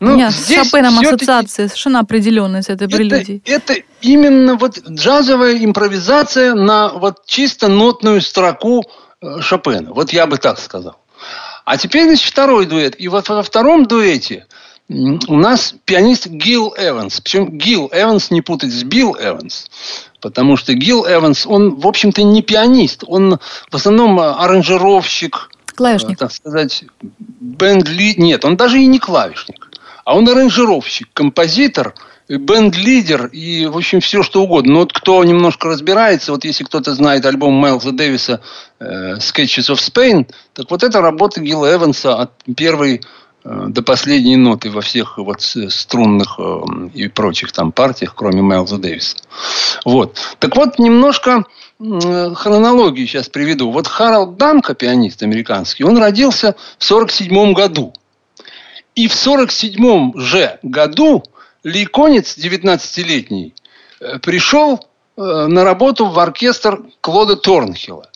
Ну, 0.00 0.12
У 0.12 0.14
меня 0.14 0.30
с 0.30 0.48
Шопеном 0.48 0.98
ассоциация 0.98 1.68
совершенно 1.68 2.00
определенная 2.00 2.62
с 2.62 2.68
этой 2.68 2.88
прелюдией. 2.88 3.42
Это, 3.44 3.74
это 3.74 3.82
именно 4.00 4.56
вот 4.56 4.78
джазовая 4.88 5.62
импровизация 5.64 6.54
на 6.54 6.90
вот 6.90 7.26
чисто 7.26 7.68
нотную 7.68 8.20
строку 8.22 8.84
Шопена. 9.40 9.92
Вот 9.92 10.12
я 10.12 10.26
бы 10.26 10.38
так 10.38 10.58
сказал. 10.58 10.96
А 11.64 11.76
теперь, 11.78 12.04
значит, 12.04 12.26
второй 12.26 12.66
дуэт. 12.66 12.94
И 12.98 13.08
вот 13.08 13.28
во 13.28 13.42
втором 13.42 13.86
дуэте 13.86 14.46
у 14.88 15.36
нас 15.36 15.74
пианист 15.84 16.26
Гил 16.26 16.74
Эванс. 16.76 17.20
Причем 17.20 17.56
Гил 17.56 17.88
Эванс 17.92 18.30
не 18.30 18.42
путать 18.42 18.70
с 18.70 18.82
Билл 18.82 19.16
Эванс. 19.18 19.70
Потому 20.20 20.56
что 20.56 20.74
Гил 20.74 21.06
Эванс, 21.06 21.46
он, 21.46 21.76
в 21.76 21.86
общем-то, 21.86 22.22
не 22.22 22.42
пианист. 22.42 23.04
Он 23.06 23.38
в 23.70 23.74
основном 23.74 24.20
аранжировщик. 24.20 25.50
Клавишник. 25.74 26.18
Так 26.18 26.32
сказать, 26.32 26.84
бенд-ли... 27.00 28.14
Нет, 28.16 28.44
он 28.44 28.56
даже 28.56 28.78
и 28.78 28.86
не 28.86 28.98
клавишник. 28.98 29.70
А 30.04 30.14
он 30.14 30.28
аранжировщик, 30.28 31.08
композитор, 31.14 31.94
бенд-лидер 32.28 33.26
и, 33.26 33.66
в 33.66 33.76
общем, 33.76 34.00
все 34.00 34.22
что 34.22 34.42
угодно. 34.42 34.74
Но 34.74 34.78
вот 34.80 34.92
кто 34.92 35.22
немножко 35.24 35.68
разбирается, 35.68 36.32
вот 36.32 36.44
если 36.44 36.64
кто-то 36.64 36.94
знает 36.94 37.26
альбом 37.26 37.54
Майлза 37.54 37.92
Дэвиса 37.92 38.40
э, 38.80 39.14
«Sketches 39.16 39.70
of 39.70 39.78
Spain», 39.78 40.30
так 40.52 40.70
вот 40.70 40.82
это 40.82 41.00
работа 41.00 41.40
Гила 41.40 41.74
Эванса 41.74 42.16
от 42.16 42.30
первой 42.56 43.00
Э, 43.44 43.66
до 43.68 43.82
последней 43.82 44.36
ноты 44.36 44.70
во 44.70 44.80
всех 44.80 45.18
вот 45.18 45.42
струнных 45.42 46.36
э, 46.38 46.60
и 46.94 47.08
прочих 47.08 47.52
там 47.52 47.72
партиях, 47.72 48.14
кроме 48.14 48.40
Майлза 48.40 48.78
Дэвиса. 48.78 49.16
Вот. 49.84 50.18
Так 50.38 50.56
вот, 50.56 50.78
немножко 50.78 51.44
хронологии 51.78 53.04
сейчас 53.04 53.28
приведу. 53.28 53.70
Вот 53.70 53.88
Харалд 53.88 54.36
Данка, 54.36 54.74
пианист 54.74 55.22
американский, 55.22 55.84
он 55.84 55.98
родился 55.98 56.54
в 56.78 56.84
47 56.84 57.52
году. 57.52 57.92
И 58.94 59.08
в 59.08 59.14
47 59.14 60.16
же 60.16 60.58
году 60.62 61.24
Ли 61.64 61.86
Конец, 61.86 62.36
19-летний, 62.38 63.54
э, 64.00 64.18
пришел 64.20 64.86
на 65.16 65.62
работу 65.62 66.06
в 66.06 66.18
оркестр 66.18 66.82
Клода 67.00 67.36
Торнхилла. 67.36 68.10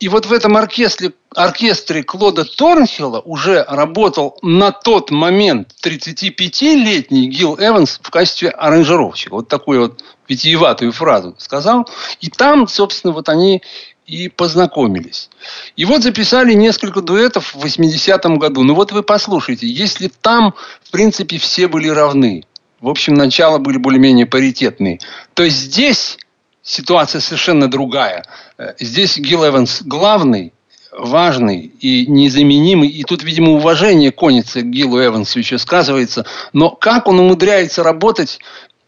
И 0.00 0.08
вот 0.08 0.26
в 0.26 0.32
этом 0.32 0.56
оркестре, 0.56 1.12
оркестре 1.34 2.04
Клода 2.04 2.44
Торнхилла 2.44 3.20
уже 3.20 3.64
работал 3.64 4.38
на 4.42 4.70
тот 4.70 5.10
момент 5.10 5.74
35-летний 5.84 7.28
Гил 7.28 7.56
Эванс 7.58 7.98
в 8.00 8.10
качестве 8.10 8.50
аранжировщика. 8.50 9.34
Вот 9.34 9.48
такую 9.48 9.80
вот 9.80 10.04
витиеватую 10.28 10.92
фразу 10.92 11.34
сказал. 11.38 11.88
И 12.20 12.30
там, 12.30 12.68
собственно, 12.68 13.12
вот 13.12 13.28
они 13.28 13.62
и 14.06 14.28
познакомились. 14.28 15.30
И 15.76 15.84
вот 15.84 16.02
записали 16.02 16.54
несколько 16.54 17.02
дуэтов 17.02 17.54
в 17.54 17.64
80-м 17.64 18.38
году. 18.38 18.62
Ну 18.62 18.74
вот 18.74 18.92
вы 18.92 19.02
послушайте, 19.02 19.66
если 19.66 20.08
там, 20.08 20.54
в 20.82 20.90
принципе, 20.92 21.38
все 21.38 21.66
были 21.66 21.88
равны, 21.88 22.44
в 22.80 22.88
общем, 22.88 23.14
начало 23.14 23.58
были 23.58 23.78
более-менее 23.78 24.26
паритетные, 24.26 25.00
то 25.34 25.48
здесь 25.48 26.18
ситуация 26.62 27.20
совершенно 27.20 27.68
другая. 27.68 28.24
Э, 28.58 28.74
здесь 28.78 29.18
Гил 29.18 29.46
Эванс 29.46 29.82
главный, 29.82 30.52
важный 30.92 31.72
и 31.80 32.06
незаменимый. 32.06 32.88
И 32.88 33.04
тут, 33.04 33.22
видимо, 33.22 33.52
уважение 33.52 34.10
конницы 34.10 34.62
к 34.62 34.66
Гилу 34.66 35.04
Эвансу 35.04 35.38
еще 35.38 35.58
сказывается. 35.58 36.26
Но 36.52 36.70
как 36.70 37.08
он 37.08 37.20
умудряется 37.20 37.82
работать 37.82 38.38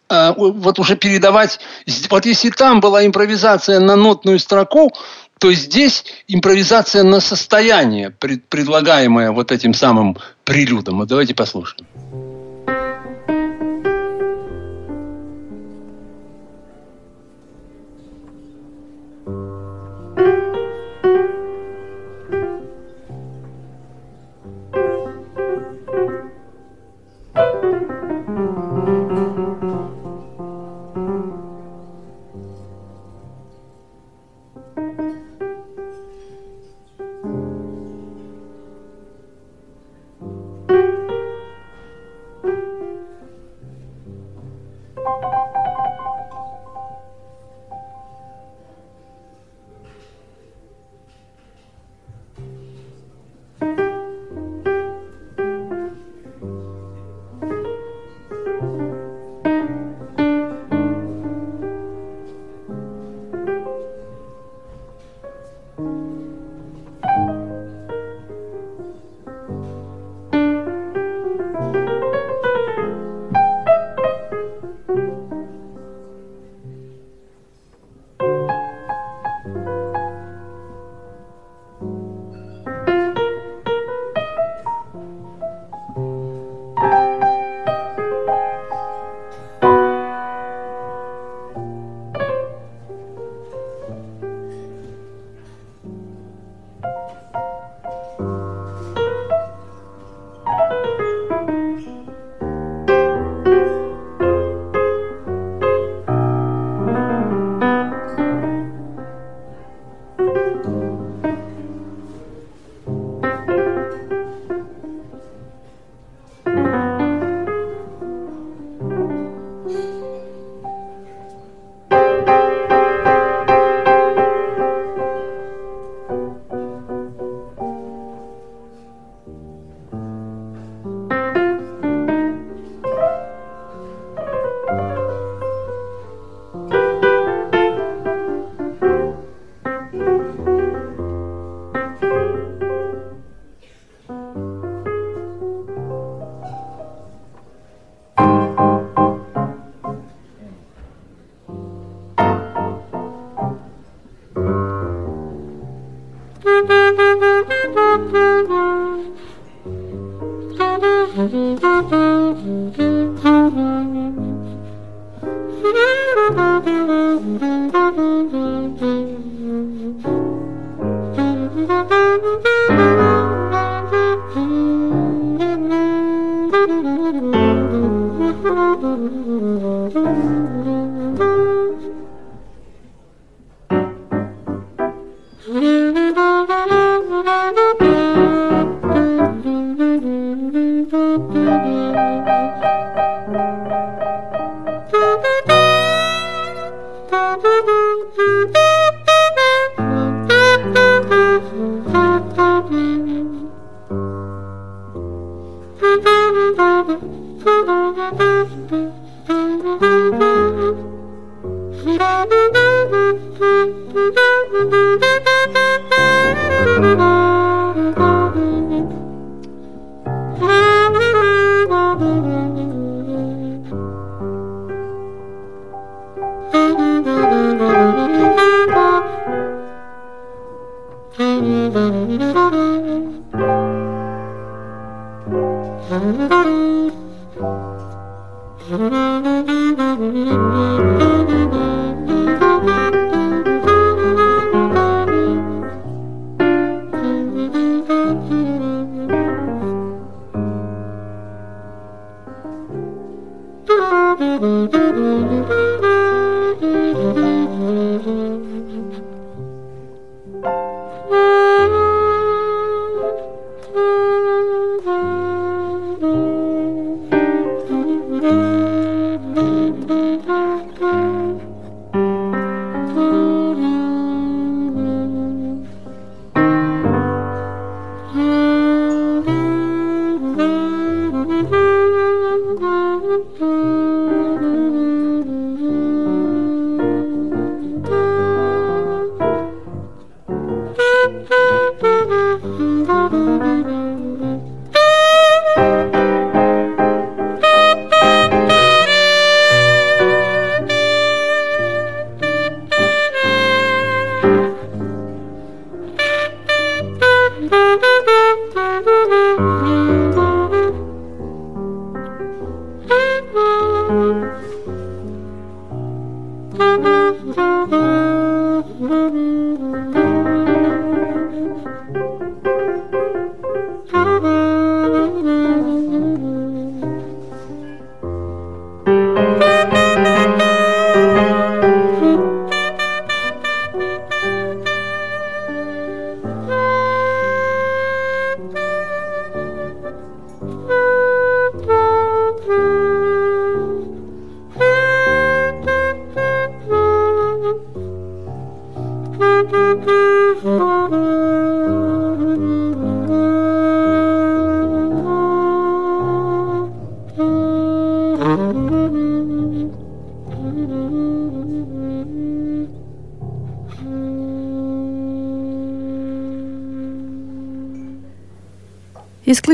э, 0.08 0.32
вот 0.36 0.78
уже 0.78 0.96
передавать, 0.96 1.60
вот 2.10 2.26
если 2.26 2.50
там 2.50 2.80
была 2.80 3.06
импровизация 3.06 3.80
на 3.80 3.96
нотную 3.96 4.38
строку, 4.38 4.92
то 5.38 5.50
здесь 5.54 6.04
импровизация 6.28 7.02
на 7.02 7.20
состояние, 7.20 8.10
предлагаемое 8.10 9.30
вот 9.30 9.52
этим 9.52 9.72
самым 9.72 10.18
прелюдом. 10.44 10.98
Вот 10.98 11.08
давайте 11.08 11.34
послушаем. 11.34 11.86
Música 45.10 45.59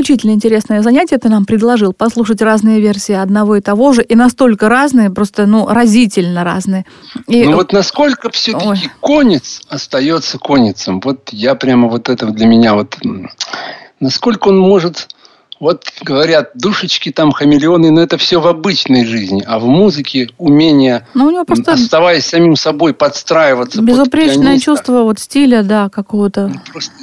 исключительно 0.07 0.31
интересное 0.31 0.81
занятие 0.81 1.17
ты 1.17 1.27
нам 1.27 1.45
предложил, 1.45 1.91
послушать 1.91 2.41
разные 2.41 2.79
версии 2.79 3.13
одного 3.13 3.57
и 3.57 3.61
того 3.61 3.91
же, 3.91 4.01
и 4.01 4.15
настолько 4.15 4.69
разные, 4.69 5.09
просто, 5.09 5.45
ну, 5.45 5.67
разительно 5.67 6.43
разные. 6.45 6.85
И... 7.27 7.43
Ну 7.43 7.57
вот 7.57 7.73
насколько 7.73 8.29
все-таки 8.29 8.67
Ой. 8.67 8.91
конец 9.01 9.61
остается 9.69 10.39
конецом, 10.39 11.01
вот 11.03 11.29
я 11.31 11.55
прямо 11.55 11.89
вот 11.89 12.07
это 12.07 12.27
для 12.27 12.45
меня 12.45 12.73
вот, 12.73 12.97
насколько 13.99 14.47
он 14.47 14.59
может... 14.59 15.09
Вот 15.59 15.85
говорят, 16.03 16.51
душечки 16.53 17.11
там, 17.11 17.31
хамелеоны, 17.31 17.89
но 17.89 17.99
это 17.99 18.19
все 18.19 18.39
в 18.39 18.45
обычной 18.45 19.05
жизни. 19.05 19.43
А 19.47 19.57
в 19.57 19.65
музыке 19.65 20.29
умение, 20.37 21.07
ну, 21.15 21.25
у 21.25 21.31
него 21.31 21.45
просто 21.45 21.73
оставаясь 21.73 22.27
самим 22.27 22.55
собой, 22.55 22.93
подстраиваться. 22.93 23.81
Безупречное 23.81 24.59
чувство 24.59 25.01
вот 25.01 25.17
стиля, 25.17 25.63
да, 25.63 25.89
какого-то. 25.89 26.49
Ну, 26.49 26.59
просто 26.71 26.93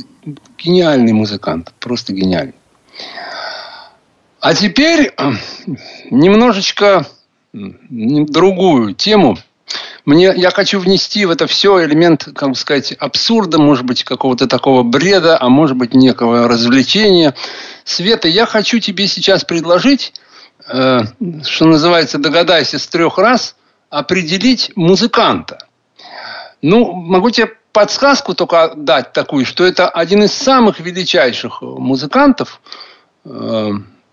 гениальный 0.57 1.13
музыкант. 1.13 1.73
Просто 1.81 2.13
гениальный. 2.13 2.55
А 4.41 4.55
теперь 4.55 5.15
немножечко 6.11 7.07
другую 7.53 8.95
тему. 8.95 9.39
Мне, 10.05 10.35
я 10.37 10.51
хочу 10.51 10.79
внести 10.79 11.25
в 11.25 11.31
это 11.31 11.47
все 11.47 11.83
элемент, 11.83 12.29
как 12.35 12.51
бы 12.51 12.55
сказать, 12.55 12.93
абсурда, 12.93 13.59
может 13.59 13.87
быть, 13.87 14.05
какого-то 14.05 14.47
такого 14.47 14.83
бреда, 14.83 15.39
а 15.41 15.49
может 15.49 15.79
быть, 15.79 15.95
некого 15.95 16.47
развлечения. 16.47 17.35
Света, 17.85 18.29
я 18.29 18.45
хочу 18.45 18.81
тебе 18.81 19.07
сейчас 19.07 19.45
предложить, 19.45 20.13
э, 20.69 21.01
что 21.45 21.65
называется, 21.65 22.19
догадайся 22.19 22.79
с 22.79 22.87
трех 22.87 23.17
раз, 23.17 23.57
определить 23.89 24.73
музыканта. 24.77 25.67
Ну, 26.67 26.93
могу 26.93 27.29
тебе 27.29 27.51
подсказку 27.73 28.33
только 28.33 28.73
дать 28.75 29.13
такую, 29.13 29.45
что 29.45 29.65
это 29.65 29.87
один 29.87 30.23
из 30.23 30.33
самых 30.33 30.81
величайших 30.81 31.61
музыкантов 31.61 32.59
э, 33.27 33.29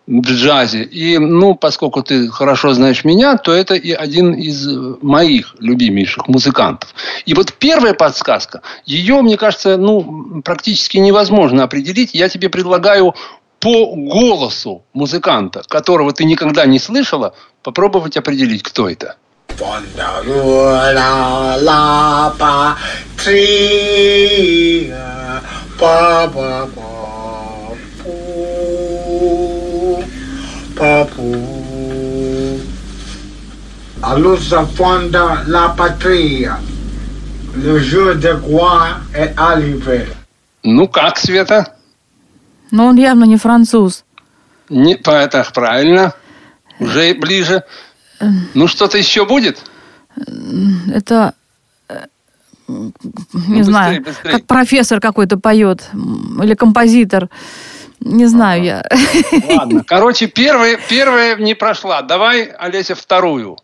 в 0.05 0.21
джазе. 0.21 0.83
И, 0.83 1.17
ну, 1.17 1.55
поскольку 1.55 2.03
ты 2.03 2.27
хорошо 2.27 2.73
знаешь 2.73 3.05
меня, 3.05 3.37
то 3.37 3.53
это 3.53 3.75
и 3.75 3.93
один 3.93 4.33
из 4.33 4.67
моих 5.01 5.55
любимейших 5.59 6.27
музыкантов. 6.27 6.93
И 7.25 7.33
вот 7.33 7.53
первая 7.53 7.93
подсказка, 7.93 8.63
ее, 8.85 9.21
мне 9.21 9.37
кажется, 9.37 9.77
ну, 9.77 10.41
практически 10.43 10.97
невозможно 10.97 11.63
определить. 11.63 12.13
Я 12.13 12.27
тебе 12.27 12.49
предлагаю 12.49 13.15
по 13.61 13.95
голосу 13.95 14.83
музыканта, 14.91 15.63
которого 15.69 16.11
ты 16.11 16.25
никогда 16.25 16.65
не 16.65 16.79
слышала, 16.79 17.33
попробовать 17.63 18.17
определить, 18.17 18.63
кто 18.63 18.89
это. 18.89 19.15
Fondarola 19.55 21.11
la 21.61 22.33
patria, 22.37 23.35
pa 25.77 26.27
pa 26.33 26.67
pa 26.75 26.91
pu, 28.01 28.15
pa 30.75 31.05
pu. 31.05 31.29
Allora 34.03 34.65
fonda 34.65 35.43
la 35.45 35.69
patria. 35.77 36.59
Le 37.55 37.79
jour 37.79 38.15
de 38.15 38.33
gloire 38.33 39.01
est 39.13 39.33
arrivé. 39.37 40.07
Ну 40.63 40.87
как, 40.87 41.17
Света? 41.17 41.75
Ну, 42.71 42.85
он 42.85 42.95
явно 42.95 43.25
не 43.25 43.37
француз. 43.37 44.03
Не, 44.69 44.93
это 44.95 45.45
правильно. 45.53 46.13
Уже 46.79 47.13
ближе. 47.13 47.63
Ну, 48.53 48.67
что-то 48.67 48.97
еще 48.97 49.25
будет? 49.25 49.59
Это... 50.93 51.33
Э, 51.89 52.05
не 52.67 52.91
ну, 53.33 53.63
знаю, 53.63 54.03
быстрее. 54.03 54.31
как 54.31 54.45
профессор 54.45 54.99
какой-то 54.99 55.37
поет 55.37 55.89
или 55.93 56.53
композитор. 56.55 57.29
Не 57.99 58.25
знаю 58.25 58.63
я. 58.63 58.85
Ладно, 59.49 59.83
короче, 59.87 60.27
первая, 60.27 60.79
первая 60.89 61.35
не 61.35 61.53
прошла. 61.53 62.01
Давай, 62.01 62.43
Олеся, 62.43 62.95
вторую. 62.95 63.57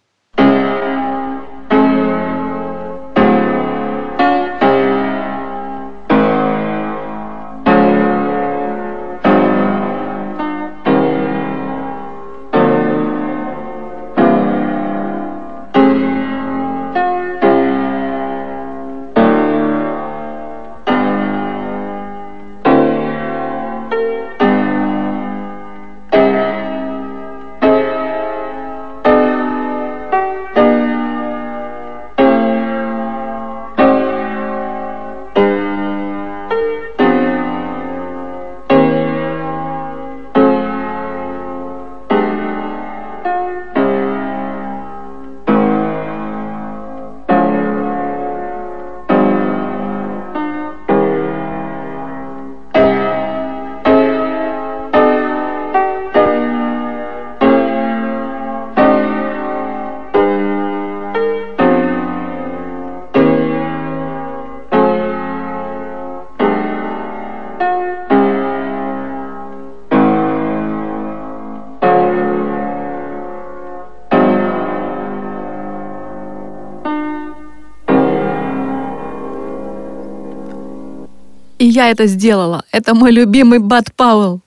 Я 81.77 81.91
это 81.91 82.07
сделала. 82.07 82.63
Это 82.71 82.95
мой 82.95 83.11
любимый 83.11 83.59
Бат 83.59 83.93
Пауэлл. 83.95 84.41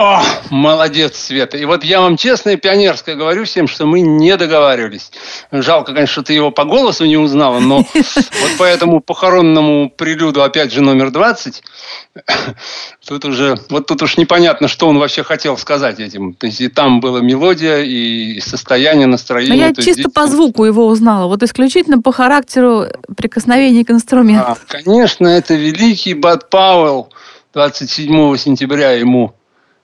О, 0.00 0.22
молодец, 0.48 1.18
Света. 1.18 1.58
И 1.58 1.66
вот 1.66 1.84
я 1.84 2.00
вам 2.00 2.16
честно 2.16 2.48
и 2.50 2.56
пионерское 2.56 3.16
говорю 3.16 3.44
всем, 3.44 3.68
что 3.68 3.84
мы 3.84 4.00
не 4.00 4.34
договаривались. 4.38 5.12
Жалко, 5.52 5.92
конечно, 5.92 6.10
что 6.10 6.22
ты 6.22 6.32
его 6.32 6.50
по 6.50 6.64
голосу 6.64 7.04
не 7.04 7.18
узнала, 7.18 7.58
но 7.58 7.84
вот 7.94 8.56
по 8.56 8.64
этому 8.64 9.00
похоронному 9.00 9.90
прелюду, 9.90 10.42
опять 10.42 10.72
же, 10.72 10.80
номер 10.80 11.10
20, 11.10 11.62
тут 13.06 13.26
уже, 13.26 13.58
вот 13.68 13.88
тут 13.88 14.00
уж 14.00 14.16
непонятно, 14.16 14.68
что 14.68 14.88
он 14.88 14.98
вообще 14.98 15.22
хотел 15.22 15.58
сказать 15.58 16.00
этим. 16.00 16.32
То 16.32 16.46
есть 16.46 16.62
и 16.62 16.68
там 16.68 17.00
была 17.00 17.20
мелодия, 17.20 17.82
и 17.82 18.40
состояние, 18.40 19.06
настроение. 19.06 19.54
Но 19.54 19.66
я 19.66 19.74
чисто 19.74 19.92
здесь... 19.92 20.06
по 20.14 20.26
звуку 20.26 20.64
его 20.64 20.86
узнала. 20.86 21.26
Вот 21.26 21.42
исключительно 21.42 22.00
по 22.00 22.10
характеру 22.10 22.86
прикосновения 23.18 23.84
к 23.84 23.90
инструменту. 23.90 24.46
А, 24.46 24.56
конечно, 24.66 25.26
это 25.26 25.52
великий 25.52 26.14
Бат 26.14 26.48
Пауэлл. 26.48 27.10
27 27.52 28.36
сентября 28.36 28.92
ему 28.92 29.34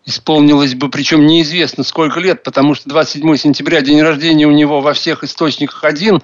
исполнилось 0.06 0.74
бы, 0.74 0.88
причем 0.88 1.26
неизвестно 1.26 1.84
сколько 1.84 2.20
лет, 2.20 2.42
потому 2.44 2.74
что 2.74 2.88
27 2.88 3.36
сентября 3.36 3.82
день 3.82 4.00
рождения 4.00 4.46
у 4.46 4.52
него 4.52 4.80
во 4.80 4.94
всех 4.94 5.24
источниках 5.24 5.82
один, 5.84 6.22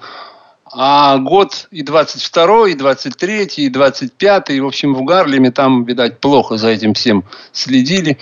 а 0.71 1.17
год 1.17 1.67
и 1.69 1.83
22, 1.83 2.69
и 2.69 2.73
23, 2.73 3.43
и 3.57 3.69
25, 3.69 4.49
и, 4.49 4.61
в 4.61 4.65
общем, 4.65 4.95
в 4.95 5.03
Гарлеме 5.03 5.51
там, 5.51 5.83
видать, 5.83 6.19
плохо 6.19 6.57
за 6.57 6.69
этим 6.69 6.93
всем 6.93 7.25
следили. 7.51 8.17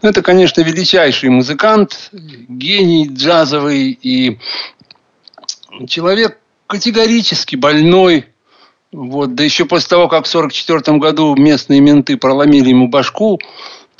Ну, 0.00 0.08
это, 0.08 0.22
конечно, 0.22 0.62
величайший 0.62 1.28
музыкант, 1.28 2.10
гений 2.12 3.08
джазовый 3.08 3.96
и 4.02 4.38
человек 5.86 6.38
категорически 6.66 7.54
больной, 7.54 8.26
вот, 8.92 9.34
да 9.34 9.44
еще 9.44 9.66
после 9.66 9.88
того, 9.88 10.08
как 10.08 10.26
в 10.26 10.34
1944 10.34 10.98
году 10.98 11.36
местные 11.36 11.80
менты 11.80 12.16
проломили 12.16 12.70
ему 12.70 12.88
башку, 12.88 13.38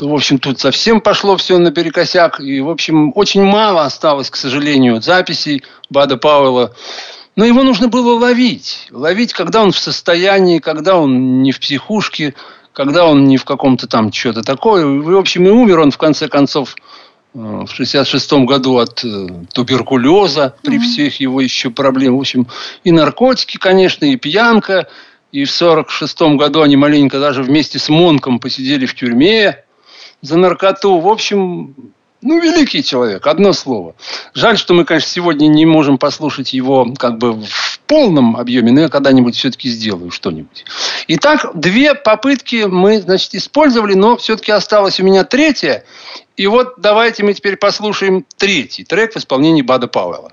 в 0.08 0.14
общем, 0.14 0.38
тут 0.38 0.58
совсем 0.58 1.00
пошло 1.00 1.36
все 1.36 1.58
наперекосяк. 1.58 2.40
И, 2.40 2.60
в 2.60 2.70
общем, 2.70 3.12
очень 3.14 3.42
мало 3.42 3.84
осталось, 3.84 4.30
к 4.30 4.36
сожалению, 4.36 5.00
записей 5.00 5.62
Бада 5.90 6.16
Пауэлла. 6.16 6.74
Но 7.36 7.44
его 7.44 7.62
нужно 7.62 7.88
было 7.88 8.18
ловить. 8.18 8.88
Ловить, 8.90 9.32
когда 9.32 9.62
он 9.62 9.72
в 9.72 9.78
состоянии, 9.78 10.58
когда 10.58 10.96
он 10.96 11.42
не 11.42 11.52
в 11.52 11.60
психушке, 11.60 12.34
когда 12.72 13.06
он 13.06 13.24
не 13.24 13.36
в 13.36 13.44
каком-то 13.44 13.86
там 13.86 14.12
что-то 14.12 14.42
такое. 14.42 14.86
В 14.86 15.16
общем, 15.16 15.46
и 15.46 15.50
умер 15.50 15.80
он, 15.80 15.90
в 15.90 15.98
конце 15.98 16.28
концов, 16.28 16.74
э, 17.34 17.38
в 17.38 17.68
66 17.72 18.32
году 18.44 18.78
от 18.78 19.04
э, 19.04 19.26
туберкулеза 19.52 20.54
при 20.62 20.78
всех 20.78 21.20
его 21.20 21.40
еще 21.40 21.70
проблемах. 21.70 22.18
В 22.18 22.20
общем, 22.20 22.46
и 22.84 22.92
наркотики, 22.92 23.56
конечно, 23.56 24.04
и 24.04 24.16
пьянка. 24.16 24.88
И 25.32 25.44
в 25.44 25.50
46 25.50 26.22
году 26.36 26.60
они 26.60 26.76
маленько 26.76 27.18
даже 27.18 27.42
вместе 27.42 27.78
с 27.78 27.88
Монком 27.88 28.38
посидели 28.38 28.84
в 28.84 28.94
тюрьме 28.94 29.64
за 30.22 30.38
наркоту. 30.38 30.98
В 30.98 31.08
общем, 31.08 31.74
ну, 32.22 32.40
великий 32.40 32.84
человек, 32.84 33.26
одно 33.26 33.52
слово. 33.52 33.94
Жаль, 34.32 34.56
что 34.56 34.74
мы, 34.74 34.84
конечно, 34.84 35.10
сегодня 35.10 35.48
не 35.48 35.66
можем 35.66 35.98
послушать 35.98 36.52
его 36.52 36.94
как 36.96 37.18
бы 37.18 37.32
в 37.32 37.80
полном 37.86 38.36
объеме, 38.36 38.70
но 38.70 38.82
я 38.82 38.88
когда-нибудь 38.88 39.34
все-таки 39.34 39.68
сделаю 39.68 40.10
что-нибудь. 40.12 40.64
Итак, 41.08 41.50
две 41.54 41.94
попытки 41.94 42.64
мы, 42.66 43.00
значит, 43.00 43.34
использовали, 43.34 43.94
но 43.94 44.16
все-таки 44.16 44.52
осталась 44.52 45.00
у 45.00 45.04
меня 45.04 45.24
третья. 45.24 45.84
И 46.36 46.46
вот 46.46 46.74
давайте 46.78 47.24
мы 47.24 47.34
теперь 47.34 47.56
послушаем 47.56 48.24
третий 48.36 48.84
трек 48.84 49.12
в 49.12 49.16
исполнении 49.16 49.62
Бада 49.62 49.88
Пауэлла. 49.88 50.32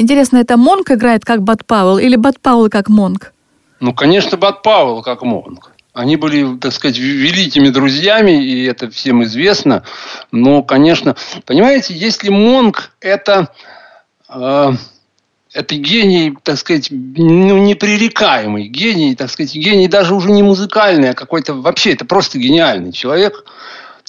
Интересно, 0.00 0.38
это 0.38 0.56
Монк 0.56 0.90
играет 0.90 1.24
как 1.24 1.42
Бат 1.42 1.64
Пауэлл 1.66 1.98
или 1.98 2.16
Бат 2.16 2.40
Пауэлл 2.40 2.68
как 2.68 2.88
Монк? 2.88 3.32
Ну, 3.80 3.94
конечно, 3.94 4.36
Бат 4.36 4.62
Пауэлл 4.62 5.02
как 5.02 5.22
Монк. 5.22 5.72
Они 5.92 6.16
были, 6.16 6.56
так 6.58 6.72
сказать, 6.72 6.98
великими 6.98 7.68
друзьями, 7.68 8.44
и 8.44 8.64
это 8.64 8.90
всем 8.90 9.24
известно. 9.24 9.82
Но, 10.30 10.62
конечно, 10.62 11.16
понимаете, 11.46 11.94
если 11.94 12.28
Монк 12.28 12.92
это, 13.00 13.48
э, 14.28 14.72
это 15.52 15.74
гений, 15.74 16.36
так 16.44 16.58
сказать, 16.58 16.88
ну, 16.90 17.58
непререкаемый 17.58 18.68
гений, 18.68 19.16
так 19.16 19.30
сказать, 19.30 19.54
гений 19.54 19.88
даже 19.88 20.14
уже 20.14 20.30
не 20.30 20.44
музыкальный, 20.44 21.10
а 21.10 21.14
какой-то 21.14 21.54
вообще 21.54 21.92
это 21.92 22.04
просто 22.04 22.38
гениальный 22.38 22.92
человек. 22.92 23.44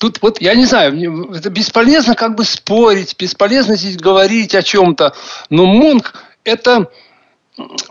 Тут 0.01 0.19
вот, 0.23 0.41
я 0.41 0.55
не 0.55 0.65
знаю, 0.65 1.31
это 1.31 1.51
бесполезно 1.51 2.15
как 2.15 2.33
бы 2.33 2.43
спорить, 2.43 3.15
бесполезно 3.19 3.75
здесь 3.75 3.97
говорить 3.97 4.55
о 4.55 4.63
чем-то. 4.63 5.13
Но 5.51 5.67
Монк 5.67 6.15
это 6.43 6.89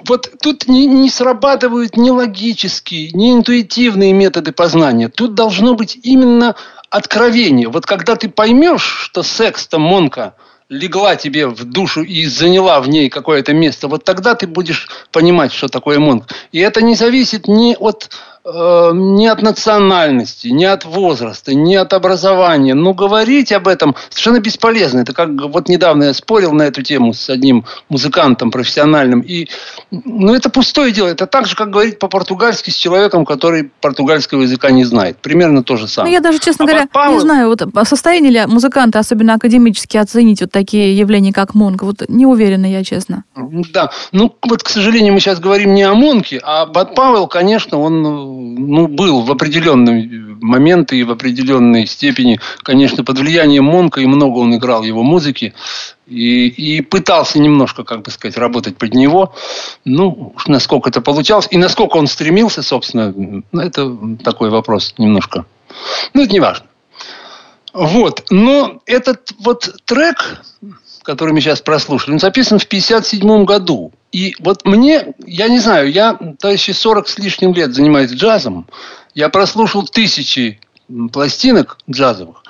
вот 0.04 0.28
тут 0.42 0.66
не, 0.66 0.86
не 0.86 1.08
срабатывают 1.08 1.96
ни 1.96 2.10
логические, 2.10 3.12
ни 3.12 3.32
интуитивные 3.32 4.12
методы 4.12 4.50
познания. 4.50 5.08
Тут 5.08 5.34
должно 5.34 5.74
быть 5.74 6.00
именно 6.02 6.56
откровение. 6.90 7.68
Вот 7.68 7.86
когда 7.86 8.16
ты 8.16 8.28
поймешь, 8.28 8.82
что 8.82 9.22
секс-то 9.22 9.78
Монка 9.78 10.34
легла 10.68 11.14
тебе 11.14 11.46
в 11.46 11.62
душу 11.62 12.02
и 12.02 12.26
заняла 12.26 12.80
в 12.80 12.88
ней 12.88 13.08
какое-то 13.08 13.52
место, 13.52 13.86
вот 13.86 14.02
тогда 14.02 14.34
ты 14.34 14.48
будешь 14.48 14.88
понимать, 15.12 15.52
что 15.52 15.68
такое 15.68 16.00
Монк. 16.00 16.26
И 16.50 16.58
это 16.58 16.82
не 16.82 16.96
зависит 16.96 17.46
ни 17.46 17.76
от 17.78 18.10
э, 18.44 18.90
ни 18.94 19.26
от 19.26 19.42
национальности, 19.42 20.48
ни 20.48 20.64
от 20.64 20.84
возраста, 20.84 21.54
ни 21.54 21.74
от 21.74 21.92
образования. 21.92 22.74
Но 22.74 22.94
говорить 22.94 23.52
об 23.52 23.68
этом 23.68 23.96
совершенно 24.08 24.40
бесполезно. 24.40 25.00
Это 25.00 25.12
как 25.12 25.30
вот 25.30 25.68
недавно 25.68 26.04
я 26.04 26.14
спорил 26.14 26.52
на 26.52 26.62
эту 26.62 26.82
тему 26.82 27.12
с 27.12 27.28
одним 27.28 27.64
музыкантом 27.88 28.50
профессиональным. 28.50 29.20
И 29.20 29.48
ну, 29.90 30.34
это 30.34 30.50
пустое 30.50 30.92
дело. 30.92 31.08
Это 31.08 31.26
так 31.26 31.46
же, 31.46 31.56
как 31.56 31.70
говорить 31.70 31.98
по-португальски 31.98 32.70
с 32.70 32.76
человеком, 32.76 33.24
который 33.24 33.70
португальского 33.80 34.42
языка 34.42 34.70
не 34.70 34.84
знает. 34.84 35.18
Примерно 35.18 35.62
то 35.62 35.76
же 35.76 35.88
самое. 35.88 36.10
Ну, 36.10 36.14
я 36.14 36.20
даже, 36.20 36.38
честно 36.38 36.64
а 36.64 36.68
говоря, 36.68 36.88
Павел... 36.92 37.14
не 37.14 37.20
знаю, 37.20 37.48
вот 37.48 37.62
состояние 37.86 38.32
ли 38.32 38.46
музыканта, 38.46 38.98
особенно 38.98 39.34
академически, 39.34 39.96
оценить 39.96 40.40
вот 40.40 40.50
такие 40.50 40.96
явления, 40.96 41.32
как 41.32 41.54
Монг. 41.54 41.82
Вот 41.82 42.08
не 42.08 42.26
уверена 42.26 42.66
я, 42.66 42.84
честно. 42.84 43.24
Да. 43.36 43.90
Ну, 44.12 44.34
вот, 44.46 44.62
к 44.62 44.68
сожалению, 44.68 45.14
мы 45.14 45.20
сейчас 45.20 45.40
говорим 45.40 45.74
не 45.74 45.82
о 45.82 45.94
Монке, 45.94 46.40
а 46.42 46.66
Бат 46.66 46.94
Павел, 46.94 47.26
конечно, 47.26 47.78
он 47.78 48.29
ну, 48.30 48.86
был 48.88 49.22
в 49.22 49.30
определенные 49.30 50.08
моменты 50.40 50.96
и 50.96 51.04
в 51.04 51.10
определенной 51.10 51.86
степени, 51.86 52.40
конечно, 52.62 53.04
под 53.04 53.18
влиянием 53.18 53.64
Монка, 53.64 54.00
и 54.00 54.06
много 54.06 54.38
он 54.38 54.54
играл 54.54 54.82
его 54.82 55.02
музыки, 55.02 55.54
и, 56.06 56.48
и 56.48 56.80
пытался 56.80 57.38
немножко, 57.38 57.84
как 57.84 58.02
бы 58.02 58.10
сказать, 58.10 58.36
работать 58.36 58.76
под 58.76 58.94
него. 58.94 59.34
Ну, 59.84 60.34
насколько 60.46 60.88
это 60.88 61.00
получалось, 61.00 61.48
и 61.50 61.58
насколько 61.58 61.96
он 61.96 62.06
стремился, 62.06 62.62
собственно, 62.62 63.12
ну, 63.16 63.60
это 63.60 63.96
такой 64.24 64.50
вопрос 64.50 64.94
немножко. 64.98 65.44
Ну, 66.14 66.22
это 66.22 66.32
не 66.32 66.40
важно. 66.40 66.66
Вот. 67.72 68.24
Но 68.30 68.80
этот 68.86 69.32
вот 69.38 69.76
трек, 69.84 70.42
который 71.02 71.32
мы 71.32 71.40
сейчас 71.40 71.60
прослушали, 71.60 72.12
он 72.12 72.18
записан 72.18 72.58
в 72.58 72.64
1957 72.64 73.44
году. 73.44 73.92
И 74.12 74.34
вот 74.40 74.64
мне, 74.64 75.14
я 75.24 75.48
не 75.48 75.58
знаю, 75.58 75.90
я 75.90 76.18
товарищи 76.38 76.72
40 76.72 77.08
с 77.08 77.18
лишним 77.18 77.54
лет 77.54 77.74
занимаюсь 77.74 78.12
джазом. 78.12 78.66
Я 79.14 79.28
прослушал 79.28 79.84
тысячи 79.84 80.60
пластинок 81.12 81.78
джазовых. 81.88 82.42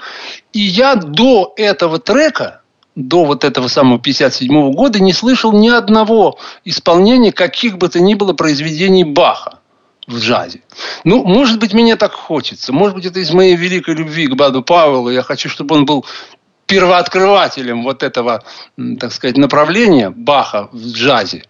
И 0.52 0.60
я 0.60 0.94
до 0.96 1.52
этого 1.56 1.98
трека, 1.98 2.62
до 2.94 3.24
вот 3.24 3.44
этого 3.44 3.68
самого 3.68 4.00
57 4.00 4.72
года 4.72 5.00
не 5.00 5.12
слышал 5.12 5.52
ни 5.52 5.68
одного 5.68 6.38
исполнения 6.64 7.32
каких 7.32 7.78
бы 7.78 7.88
то 7.88 8.00
ни 8.00 8.14
было 8.14 8.32
произведений 8.32 9.04
Баха 9.04 9.58
в 10.06 10.18
джазе. 10.18 10.62
Ну, 11.04 11.24
может 11.24 11.60
быть, 11.60 11.72
мне 11.72 11.96
так 11.96 12.12
хочется. 12.12 12.72
Может 12.72 12.96
быть, 12.96 13.06
это 13.06 13.20
из 13.20 13.30
моей 13.30 13.56
великой 13.56 13.94
любви 13.94 14.26
к 14.26 14.34
Баду 14.34 14.62
Пауэллу. 14.62 15.10
Я 15.10 15.22
хочу, 15.22 15.48
чтобы 15.48 15.76
он 15.76 15.84
был 15.84 16.04
первооткрывателем 16.70 17.82
вот 17.82 18.04
этого, 18.04 18.44
так 19.00 19.12
сказать, 19.12 19.36
направления 19.36 20.10
Баха 20.10 20.68
в 20.70 20.92
джазе. 20.92 21.42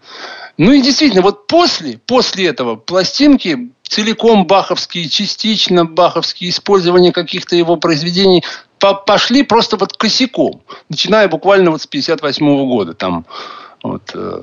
Ну 0.57 0.73
и 0.73 0.81
действительно, 0.81 1.21
вот 1.21 1.47
после, 1.47 1.99
после 1.99 2.47
этого 2.47 2.77
пластинки 2.77 3.71
целиком 3.83 4.47
баховские, 4.47 5.09
частично 5.09 5.85
баховские, 5.85 6.51
использование 6.51 7.12
каких-то 7.12 7.55
его 7.55 7.77
произведений 7.77 8.45
пошли 8.79 9.43
просто 9.43 9.77
вот 9.77 9.93
косяком, 9.93 10.62
начиная 10.89 11.29
буквально 11.29 11.71
вот 11.71 11.83
с 11.83 11.87
58 11.87 12.66
года. 12.66 12.95
Там, 12.95 13.27
вот, 13.83 14.11
э, 14.14 14.41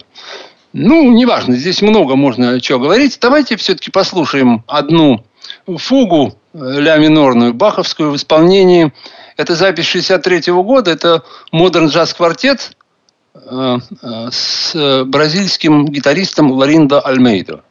ну, 0.73 1.11
неважно, 1.11 1.55
здесь 1.55 1.81
много 1.81 2.15
можно 2.15 2.61
чего 2.61 2.77
говорить. 2.77 3.17
Давайте 3.19 3.57
все-таки 3.57 3.89
послушаем 3.89 4.63
одну 4.67 5.23
фугу 5.65 6.35
э, 6.53 6.57
ля 6.59 6.97
минорную 6.97 7.55
баховскую 7.55 8.11
в 8.11 8.15
исполнении 8.15 8.91
это 9.37 9.55
запись 9.55 9.85
63 9.85 10.51
-го 10.51 10.63
года, 10.63 10.91
это 10.91 11.23
модерн 11.51 11.87
джаз-квартет 11.87 12.75
э, 13.35 13.77
э, 14.01 14.29
с 14.31 15.03
бразильским 15.05 15.85
гитаристом 15.85 16.51
Лариндо 16.51 16.99
Альмейдо. 16.99 17.61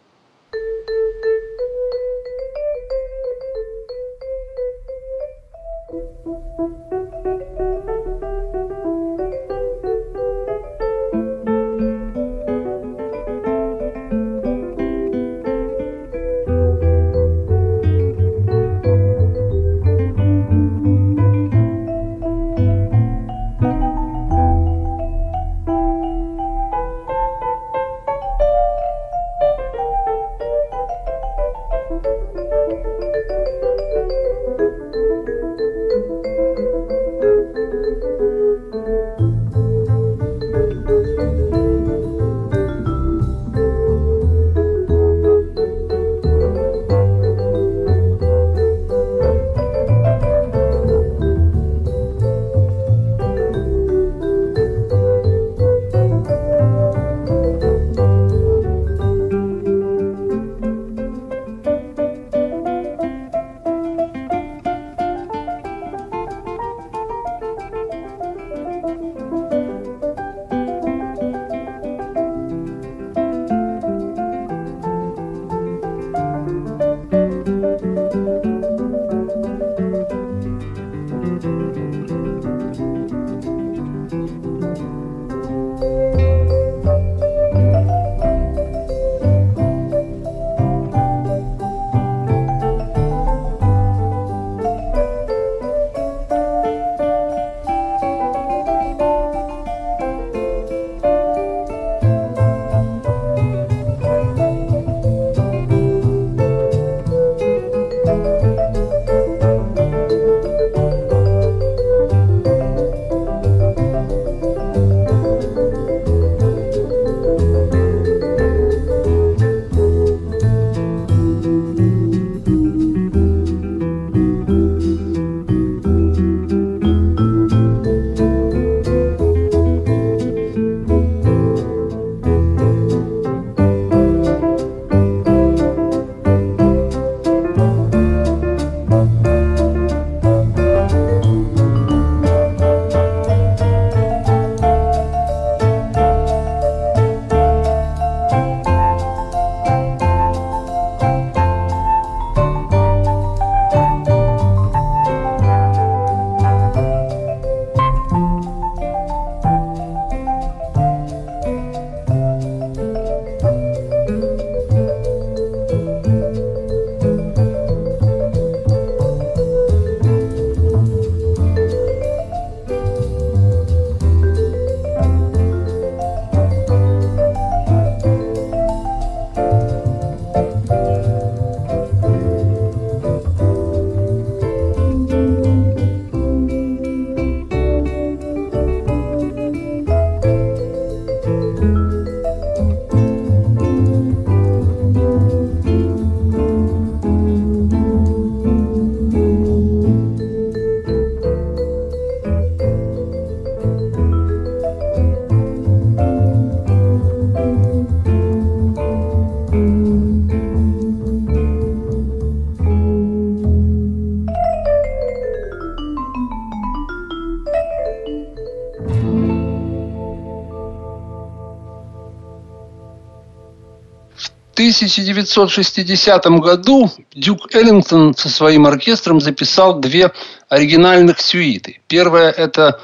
1960 224.76 226.26
году 226.40 226.90
Дюк 227.14 227.54
Эллингтон 227.54 228.14
со 228.14 228.28
своим 228.28 228.66
оркестром 228.66 229.20
записал 229.20 229.80
две 229.80 230.12
оригинальных 230.48 231.20
сюиты. 231.20 231.80
Первая– 231.88 232.30
это 232.36 232.80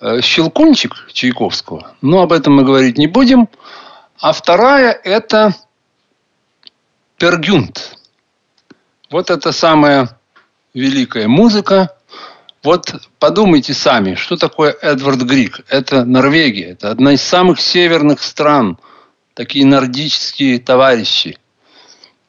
э, 0.00 0.20
«Щелкунчик» 0.20 0.92
Чайковского, 1.12 1.94
но 2.02 2.22
об 2.22 2.32
этом 2.32 2.54
мы 2.54 2.64
говорить 2.64 2.98
не 2.98 3.06
будем. 3.06 3.48
А 4.20 4.32
вторая– 4.32 4.92
это 5.04 5.54
«Пергюнт». 7.16 7.96
Вот 9.10 9.30
это 9.30 9.52
самая 9.52 10.18
великая 10.74 11.28
музыка. 11.28 11.94
Вот 12.62 12.94
подумайте 13.18 13.74
сами, 13.74 14.14
что 14.14 14.36
такое 14.36 14.76
Эдвард 14.80 15.22
Грик. 15.22 15.60
Это 15.68 16.04
Норвегия, 16.04 16.70
это 16.70 16.90
одна 16.90 17.14
из 17.14 17.22
самых 17.22 17.60
северных 17.60 18.22
стран, 18.22 18.78
такие 19.34 19.66
нордические 19.66 20.58
товарищи. 20.58 21.38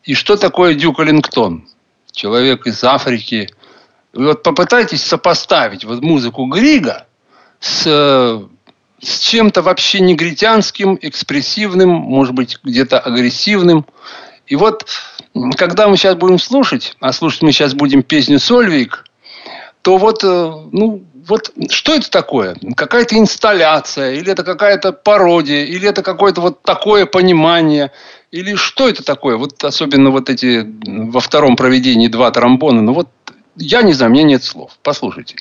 И 0.03 0.13
что 0.13 0.35
такое 0.37 0.73
Дюк 0.73 0.99
Эллингтон? 0.99 1.67
Человек 2.11 2.67
из 2.67 2.83
Африки. 2.83 3.49
Вы 4.13 4.27
вот 4.27 4.43
попытайтесь 4.43 5.03
сопоставить 5.03 5.85
вот 5.85 6.01
музыку 6.01 6.45
Грига 6.45 7.07
с, 7.59 7.83
с 9.01 9.19
чем-то 9.19 9.61
вообще 9.61 10.01
негритянским, 10.01 10.99
экспрессивным, 11.01 11.89
может 11.89 12.33
быть, 12.33 12.59
где-то 12.63 12.99
агрессивным. 12.99 13.85
И 14.45 14.55
вот, 14.55 14.85
когда 15.55 15.87
мы 15.87 15.97
сейчас 15.97 16.15
будем 16.15 16.37
слушать, 16.37 16.95
а 16.99 17.11
слушать 17.13 17.41
мы 17.41 17.51
сейчас 17.51 17.73
будем 17.73 18.03
песню 18.03 18.39
«Сольвик», 18.39 19.05
то 19.81 19.97
вот, 19.97 20.23
э, 20.23 20.53
ну, 20.71 21.03
вот 21.27 21.51
что 21.69 21.93
это 21.93 22.09
такое? 22.09 22.55
Какая-то 22.75 23.17
инсталляция, 23.17 24.13
или 24.13 24.31
это 24.31 24.43
какая-то 24.43 24.91
пародия, 24.91 25.65
или 25.65 25.87
это 25.87 26.03
какое-то 26.03 26.41
вот 26.41 26.61
такое 26.63 27.05
понимание, 27.05 27.91
или 28.31 28.55
что 28.55 28.89
это 28.89 29.03
такое? 29.03 29.37
Вот 29.37 29.63
особенно 29.63 30.09
вот 30.09 30.29
эти 30.29 30.67
во 30.85 31.19
втором 31.19 31.55
проведении 31.55 32.07
два 32.07 32.31
тромбона. 32.31 32.81
Ну 32.81 32.93
вот 32.93 33.09
я 33.55 33.83
не 33.83 33.93
знаю, 33.93 34.11
мне 34.11 34.23
нет 34.23 34.43
слов. 34.43 34.71
Послушайте. 34.81 35.35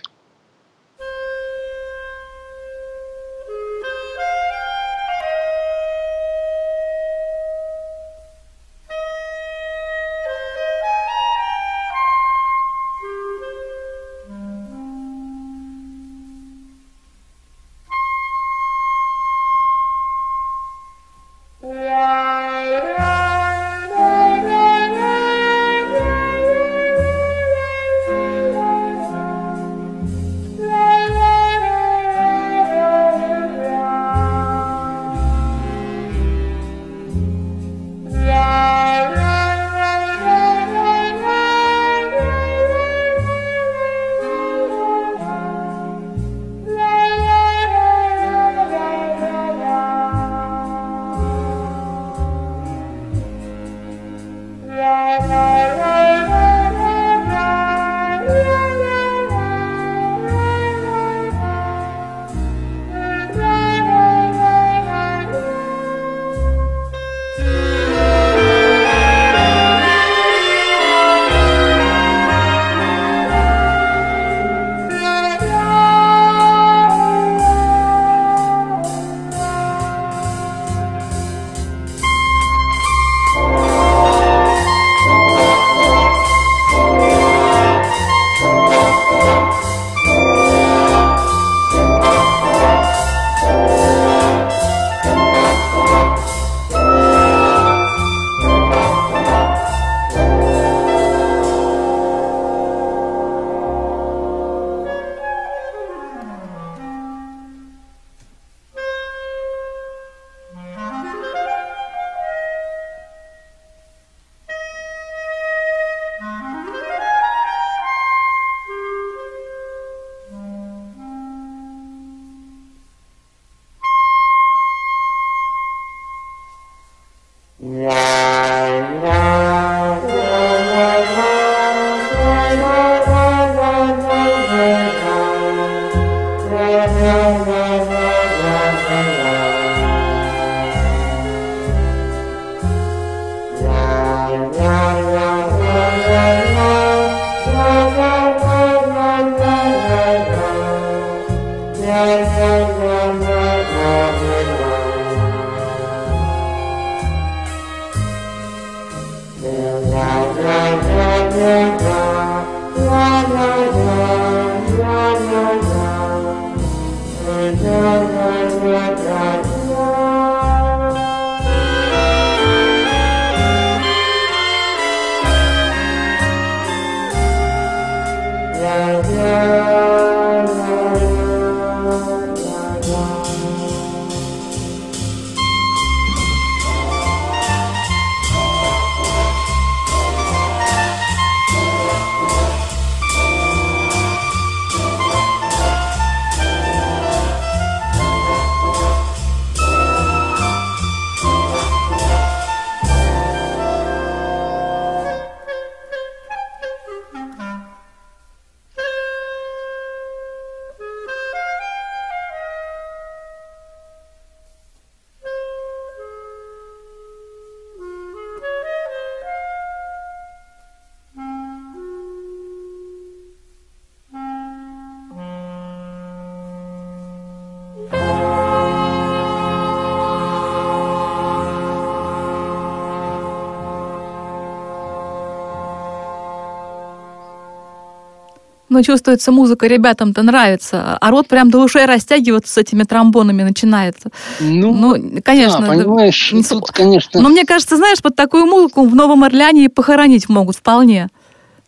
Но 238.72 238.82
чувствуется, 238.82 239.32
музыка 239.32 239.66
ребятам-то 239.66 240.22
нравится, 240.22 240.96
а 240.98 241.10
рот 241.10 241.28
прям 241.28 241.50
до 241.50 241.58
ушей 241.58 241.84
растягиваться 241.84 242.54
с 242.54 242.56
этими 242.56 242.84
тромбонами 242.84 243.42
начинается. 243.42 244.08
Ну, 244.40 244.72
ну 244.72 245.20
конечно. 245.22 245.60
Да, 245.60 245.66
понимаешь, 245.66 246.32
не... 246.32 246.42
тут, 246.42 246.70
конечно... 246.70 247.20
Но 247.20 247.28
мне 247.28 247.44
кажется, 247.44 247.76
знаешь, 247.76 248.00
под 248.00 248.16
такую 248.16 248.46
музыку 248.46 248.86
в 248.86 248.94
Новом 248.94 249.24
Орлеане 249.24 249.66
и 249.66 249.68
похоронить 249.68 250.30
могут 250.30 250.56
вполне. 250.56 251.08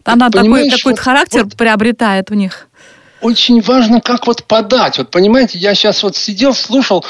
Она 0.02 0.30
такой, 0.30 0.70
такой 0.70 0.92
вот, 0.92 0.98
характер 0.98 1.44
вот... 1.44 1.57
приобретает 1.57 2.30
в 2.30 2.34
них 2.34 2.68
очень 3.20 3.62
важно, 3.62 4.02
как 4.02 4.26
вот 4.26 4.44
подать. 4.44 4.98
Вот 4.98 5.11
понимаете, 5.11 5.59
я 5.59 5.74
сейчас 5.74 6.02
вот 6.02 6.14
сидел, 6.14 6.52
слушал 6.52 7.05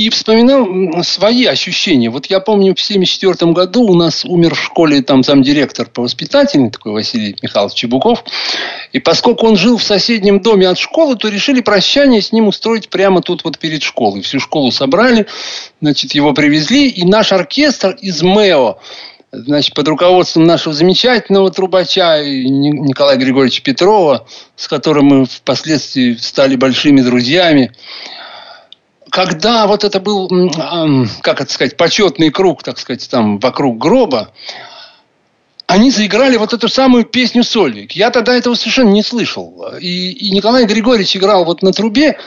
и 0.00 0.08
вспоминал 0.08 1.04
свои 1.04 1.44
ощущения. 1.44 2.08
Вот 2.08 2.24
я 2.26 2.40
помню, 2.40 2.74
в 2.74 2.80
1974 2.80 3.52
году 3.52 3.82
у 3.82 3.94
нас 3.94 4.24
умер 4.24 4.54
в 4.54 4.58
школе 4.58 5.02
там 5.02 5.22
замдиректор 5.22 5.86
по 5.90 6.00
воспитательной, 6.00 6.70
такой 6.70 6.92
Василий 6.92 7.36
Михайлович 7.42 7.74
Чебуков. 7.74 8.24
И 8.92 8.98
поскольку 8.98 9.46
он 9.46 9.58
жил 9.58 9.76
в 9.76 9.82
соседнем 9.82 10.40
доме 10.40 10.68
от 10.68 10.78
школы, 10.78 11.16
то 11.16 11.28
решили 11.28 11.60
прощание 11.60 12.22
с 12.22 12.32
ним 12.32 12.48
устроить 12.48 12.88
прямо 12.88 13.20
тут 13.20 13.44
вот 13.44 13.58
перед 13.58 13.82
школой. 13.82 14.22
Всю 14.22 14.40
школу 14.40 14.70
собрали, 14.70 15.26
значит, 15.82 16.14
его 16.14 16.32
привезли. 16.32 16.88
И 16.88 17.04
наш 17.04 17.32
оркестр 17.32 17.90
из 18.00 18.22
МЭО 18.22 18.78
значит, 19.32 19.74
под 19.74 19.86
руководством 19.86 20.44
нашего 20.44 20.74
замечательного 20.74 21.50
трубача 21.50 22.22
Николая 22.24 23.18
Григорьевича 23.18 23.62
Петрова, 23.62 24.26
с 24.56 24.66
которым 24.66 25.04
мы 25.04 25.26
впоследствии 25.26 26.14
стали 26.14 26.56
большими 26.56 27.02
друзьями. 27.02 27.72
Когда 29.10 29.66
вот 29.66 29.84
это 29.84 30.00
был, 30.00 30.28
как 31.22 31.40
это 31.40 31.52
сказать, 31.52 31.76
почетный 31.76 32.30
круг, 32.30 32.62
так 32.62 32.78
сказать, 32.78 33.08
там 33.10 33.38
вокруг 33.38 33.78
гроба, 33.78 34.32
они 35.66 35.90
заиграли 35.90 36.36
вот 36.36 36.52
эту 36.52 36.68
самую 36.68 37.04
песню 37.04 37.44
«Сольвик». 37.44 37.92
Я 37.92 38.10
тогда 38.10 38.34
этого 38.34 38.54
совершенно 38.54 38.90
не 38.90 39.02
слышал. 39.02 39.66
И, 39.80 40.10
и 40.10 40.30
Николай 40.30 40.64
Григорьевич 40.64 41.16
играл 41.16 41.44
вот 41.44 41.62
на 41.62 41.72
трубе. 41.72 42.18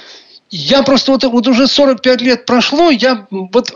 Я 0.49 0.83
просто 0.83 1.11
вот, 1.11 1.23
вот 1.23 1.47
уже 1.47 1.67
45 1.67 2.21
лет 2.21 2.45
прошло, 2.45 2.89
я 2.89 3.27
вот 3.31 3.73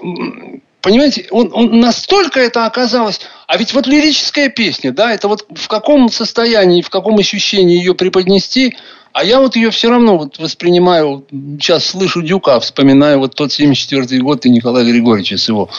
Понимаете, 0.82 1.28
он, 1.32 1.50
он 1.54 1.80
настолько 1.80 2.40
это 2.40 2.66
оказалось... 2.66 3.20
А 3.48 3.58
ведь 3.58 3.74
вот 3.74 3.88
лирическая 3.88 4.50
песня, 4.50 4.92
да, 4.92 5.14
это 5.14 5.28
вот 5.28 5.46
в 5.50 5.68
каком 5.68 6.10
состоянии, 6.10 6.82
в 6.82 6.90
каком 6.90 7.18
ощущении 7.18 7.78
ее 7.78 7.96
преподнести, 7.96 8.76
а 9.14 9.24
я 9.24 9.40
вот 9.40 9.56
ее 9.56 9.72
все 9.72 9.90
равно 9.90 10.18
вот 10.18 10.38
воспринимаю, 10.38 11.26
сейчас 11.60 11.86
слышу 11.86 12.22
Дюка, 12.22 12.60
вспоминаю 12.60 13.20
вот 13.20 13.36
тот 13.36 13.52
74 13.52 14.22
год 14.22 14.46
и 14.46 14.50
Николая 14.50 14.86
Григорьевича 14.86 15.38
с 15.38 15.48
его 15.48 15.70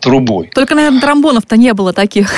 трубой. 0.00 0.50
Только, 0.54 0.74
наверное, 0.74 1.00
тромбонов-то 1.00 1.56
не 1.56 1.72
было 1.72 1.92
таких. 1.92 2.32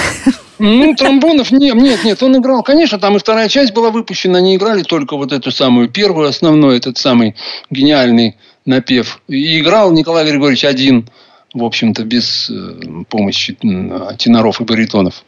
Ну, 0.59 0.95
тромбонов 0.95 1.51
нет, 1.51 1.75
нет, 1.75 2.03
нет. 2.05 2.23
Он 2.23 2.39
играл, 2.39 2.63
конечно, 2.63 2.99
там 2.99 3.17
и 3.17 3.19
вторая 3.19 3.51
часть 3.51 3.75
была 3.75 3.91
выпущена. 3.91 4.39
Они 4.39 4.57
играли 4.57 4.83
только 4.83 5.19
вот 5.19 5.31
эту 5.31 5.51
самую 5.51 5.91
первую, 5.91 6.29
основной, 6.29 6.79
этот 6.79 6.97
самый 6.97 7.37
гениальный 7.69 8.37
напев. 8.65 9.21
И 9.29 9.61
играл 9.61 9.93
Николай 9.93 10.25
Григорьевич 10.25 10.65
один– 10.65 11.11
в 11.57 11.65
общем-то, 11.65 12.05
без 12.05 12.51
э, 12.51 13.05
помощи 13.09 13.55
теноров 13.55 14.61
и 14.61 14.65
баритонов. 14.65 15.25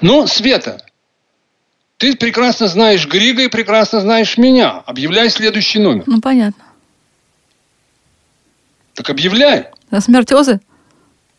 Ну, 0.00 0.26
Света, 0.26 0.84
ты 1.96 2.16
прекрасно 2.16 2.68
знаешь 2.68 3.06
Грига 3.06 3.42
и 3.42 3.48
прекрасно 3.48 4.00
знаешь 4.00 4.38
меня. 4.38 4.82
Объявляй 4.86 5.30
следующий 5.30 5.80
номер. 5.80 6.04
Ну, 6.06 6.20
понятно. 6.20 6.64
Так 8.94 9.10
объявляй. 9.10 9.66
На 9.90 10.00
смерть 10.00 10.32
Озы? 10.32 10.60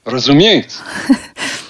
Разумеется. 0.03 0.81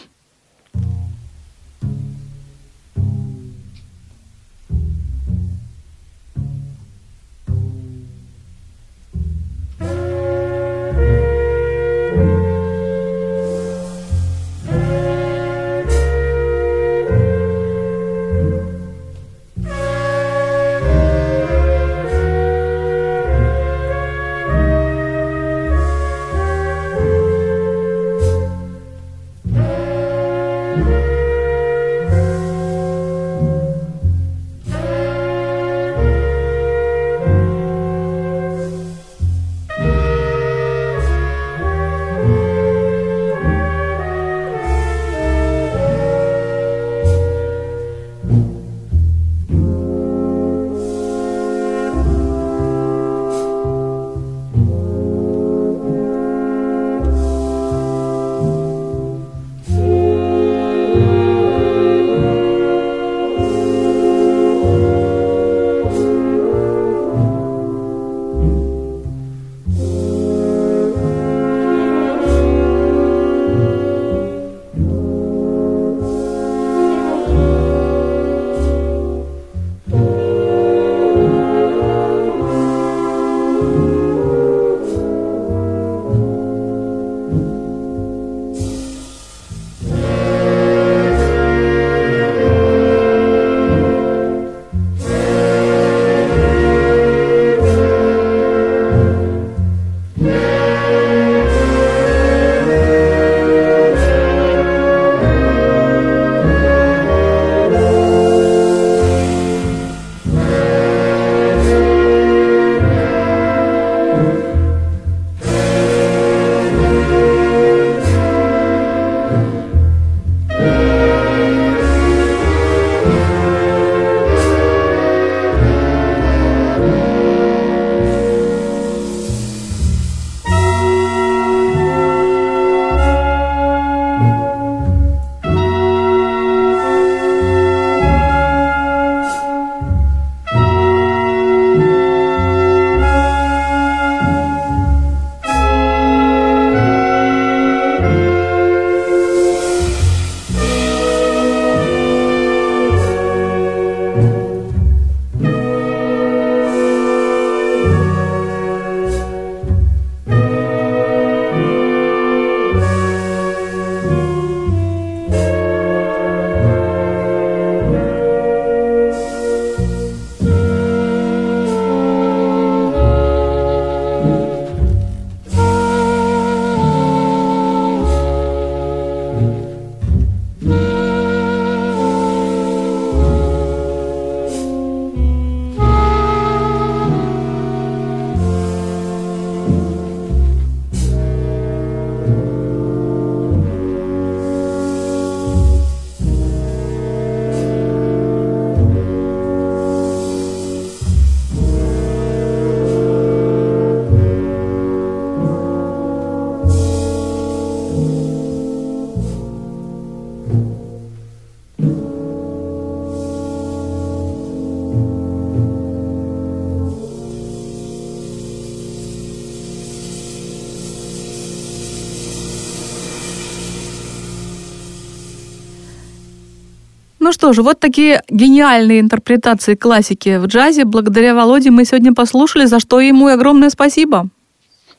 что 227.44 227.52
же, 227.52 227.62
вот 227.62 227.82
такие 227.82 228.24
гениальные 228.30 229.02
интерпретации 229.02 229.76
классики 229.76 230.38
в 230.38 230.46
джазе. 230.46 230.86
Благодаря 230.86 231.36
Володе 231.36 231.72
мы 231.72 231.84
сегодня 231.84 232.14
послушали, 232.14 232.68
за 232.68 232.80
что 232.80 233.02
ему 233.02 233.28
огромное 233.28 233.70
спасибо. 233.70 234.30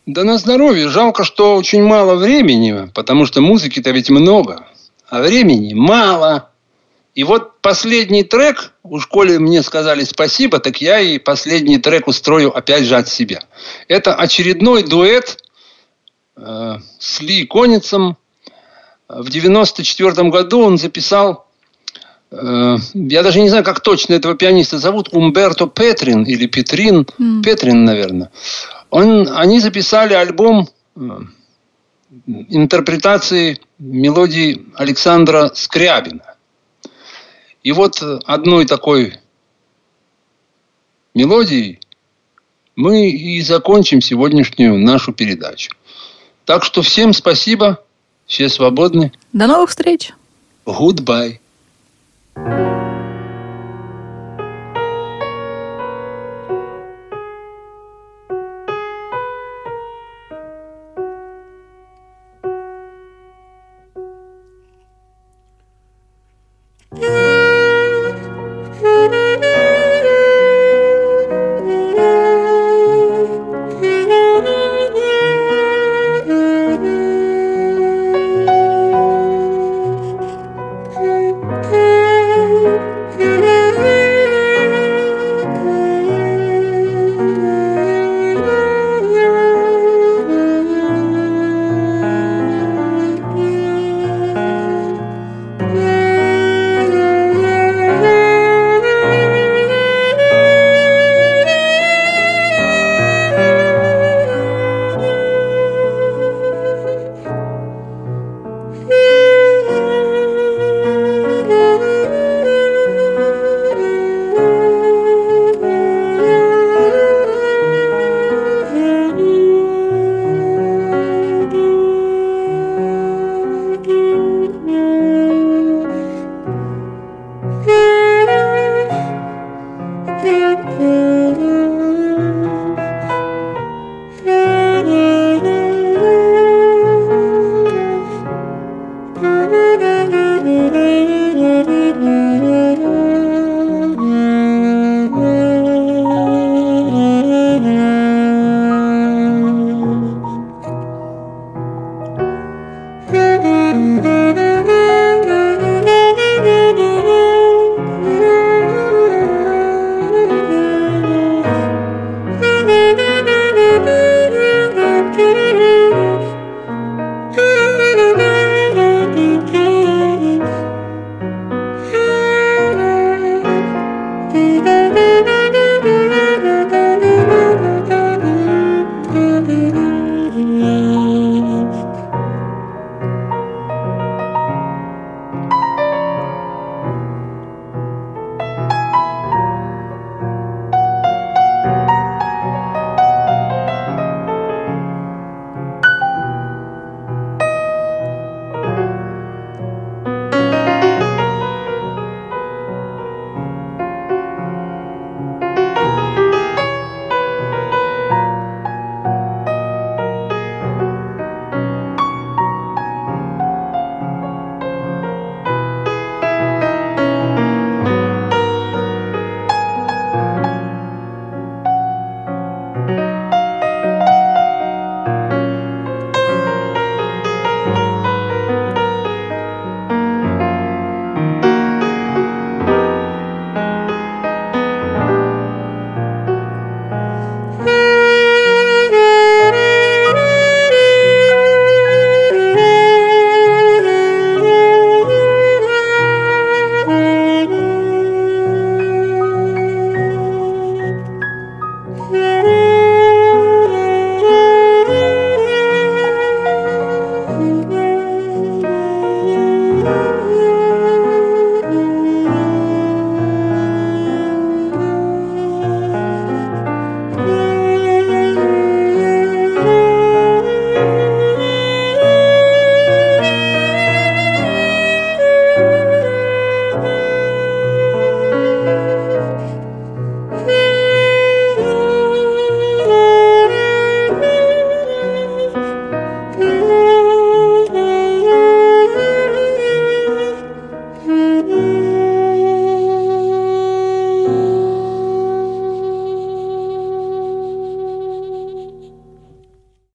Да 0.04 0.24
на 0.24 0.36
здоровье. 0.36 0.90
Жалко, 0.90 1.24
что 1.24 1.56
очень 1.56 1.82
мало 1.82 2.16
времени, 2.16 2.90
потому 2.94 3.24
что 3.24 3.40
музыки-то 3.40 3.92
ведь 3.92 4.10
много, 4.10 4.66
а 5.08 5.22
времени 5.22 5.72
мало. 5.72 6.50
И 7.14 7.24
вот 7.24 7.62
последний 7.62 8.24
трек, 8.24 8.72
у 8.82 9.00
школе 9.00 9.38
мне 9.38 9.62
сказали 9.62 10.04
спасибо, 10.04 10.58
так 10.58 10.82
я 10.82 11.00
и 11.00 11.18
последний 11.18 11.78
трек 11.78 12.08
устрою 12.08 12.54
опять 12.54 12.84
же 12.84 12.96
от 12.96 13.08
себя. 13.08 13.40
Это 13.88 14.14
очередной 14.14 14.82
дуэт 14.82 15.38
э, 16.36 16.74
с 16.98 17.22
Ли 17.22 17.46
Коницем. 17.46 18.18
В 19.08 19.30
94 19.30 20.28
году 20.28 20.60
он 20.60 20.76
записал 20.76 21.44
я 22.94 23.22
даже 23.22 23.40
не 23.40 23.48
знаю, 23.48 23.64
как 23.64 23.80
точно 23.80 24.14
этого 24.14 24.34
пианиста 24.34 24.78
зовут, 24.78 25.08
Умберто 25.12 25.66
Петрин 25.66 26.24
или 26.24 26.46
Петрин, 26.46 27.06
mm. 27.18 27.42
Петрин, 27.42 27.84
наверное. 27.84 28.30
Он, 28.90 29.28
они 29.36 29.60
записали 29.60 30.14
альбом 30.14 30.68
э, 30.96 31.00
интерпретации 32.48 33.60
мелодии 33.78 34.66
Александра 34.74 35.50
Скрябина. 35.54 36.34
И 37.62 37.72
вот 37.72 38.02
одной 38.26 38.66
такой 38.66 39.14
мелодией 41.14 41.80
мы 42.76 43.10
и 43.10 43.40
закончим 43.40 44.00
сегодняшнюю 44.00 44.78
нашу 44.78 45.12
передачу. 45.12 45.70
Так 46.44 46.64
что 46.64 46.82
всем 46.82 47.12
спасибо, 47.12 47.82
все 48.26 48.48
свободны. 48.48 49.12
До 49.32 49.46
новых 49.46 49.70
встреч. 49.70 50.12
Goodbye. 50.66 51.38
Música 52.36 53.03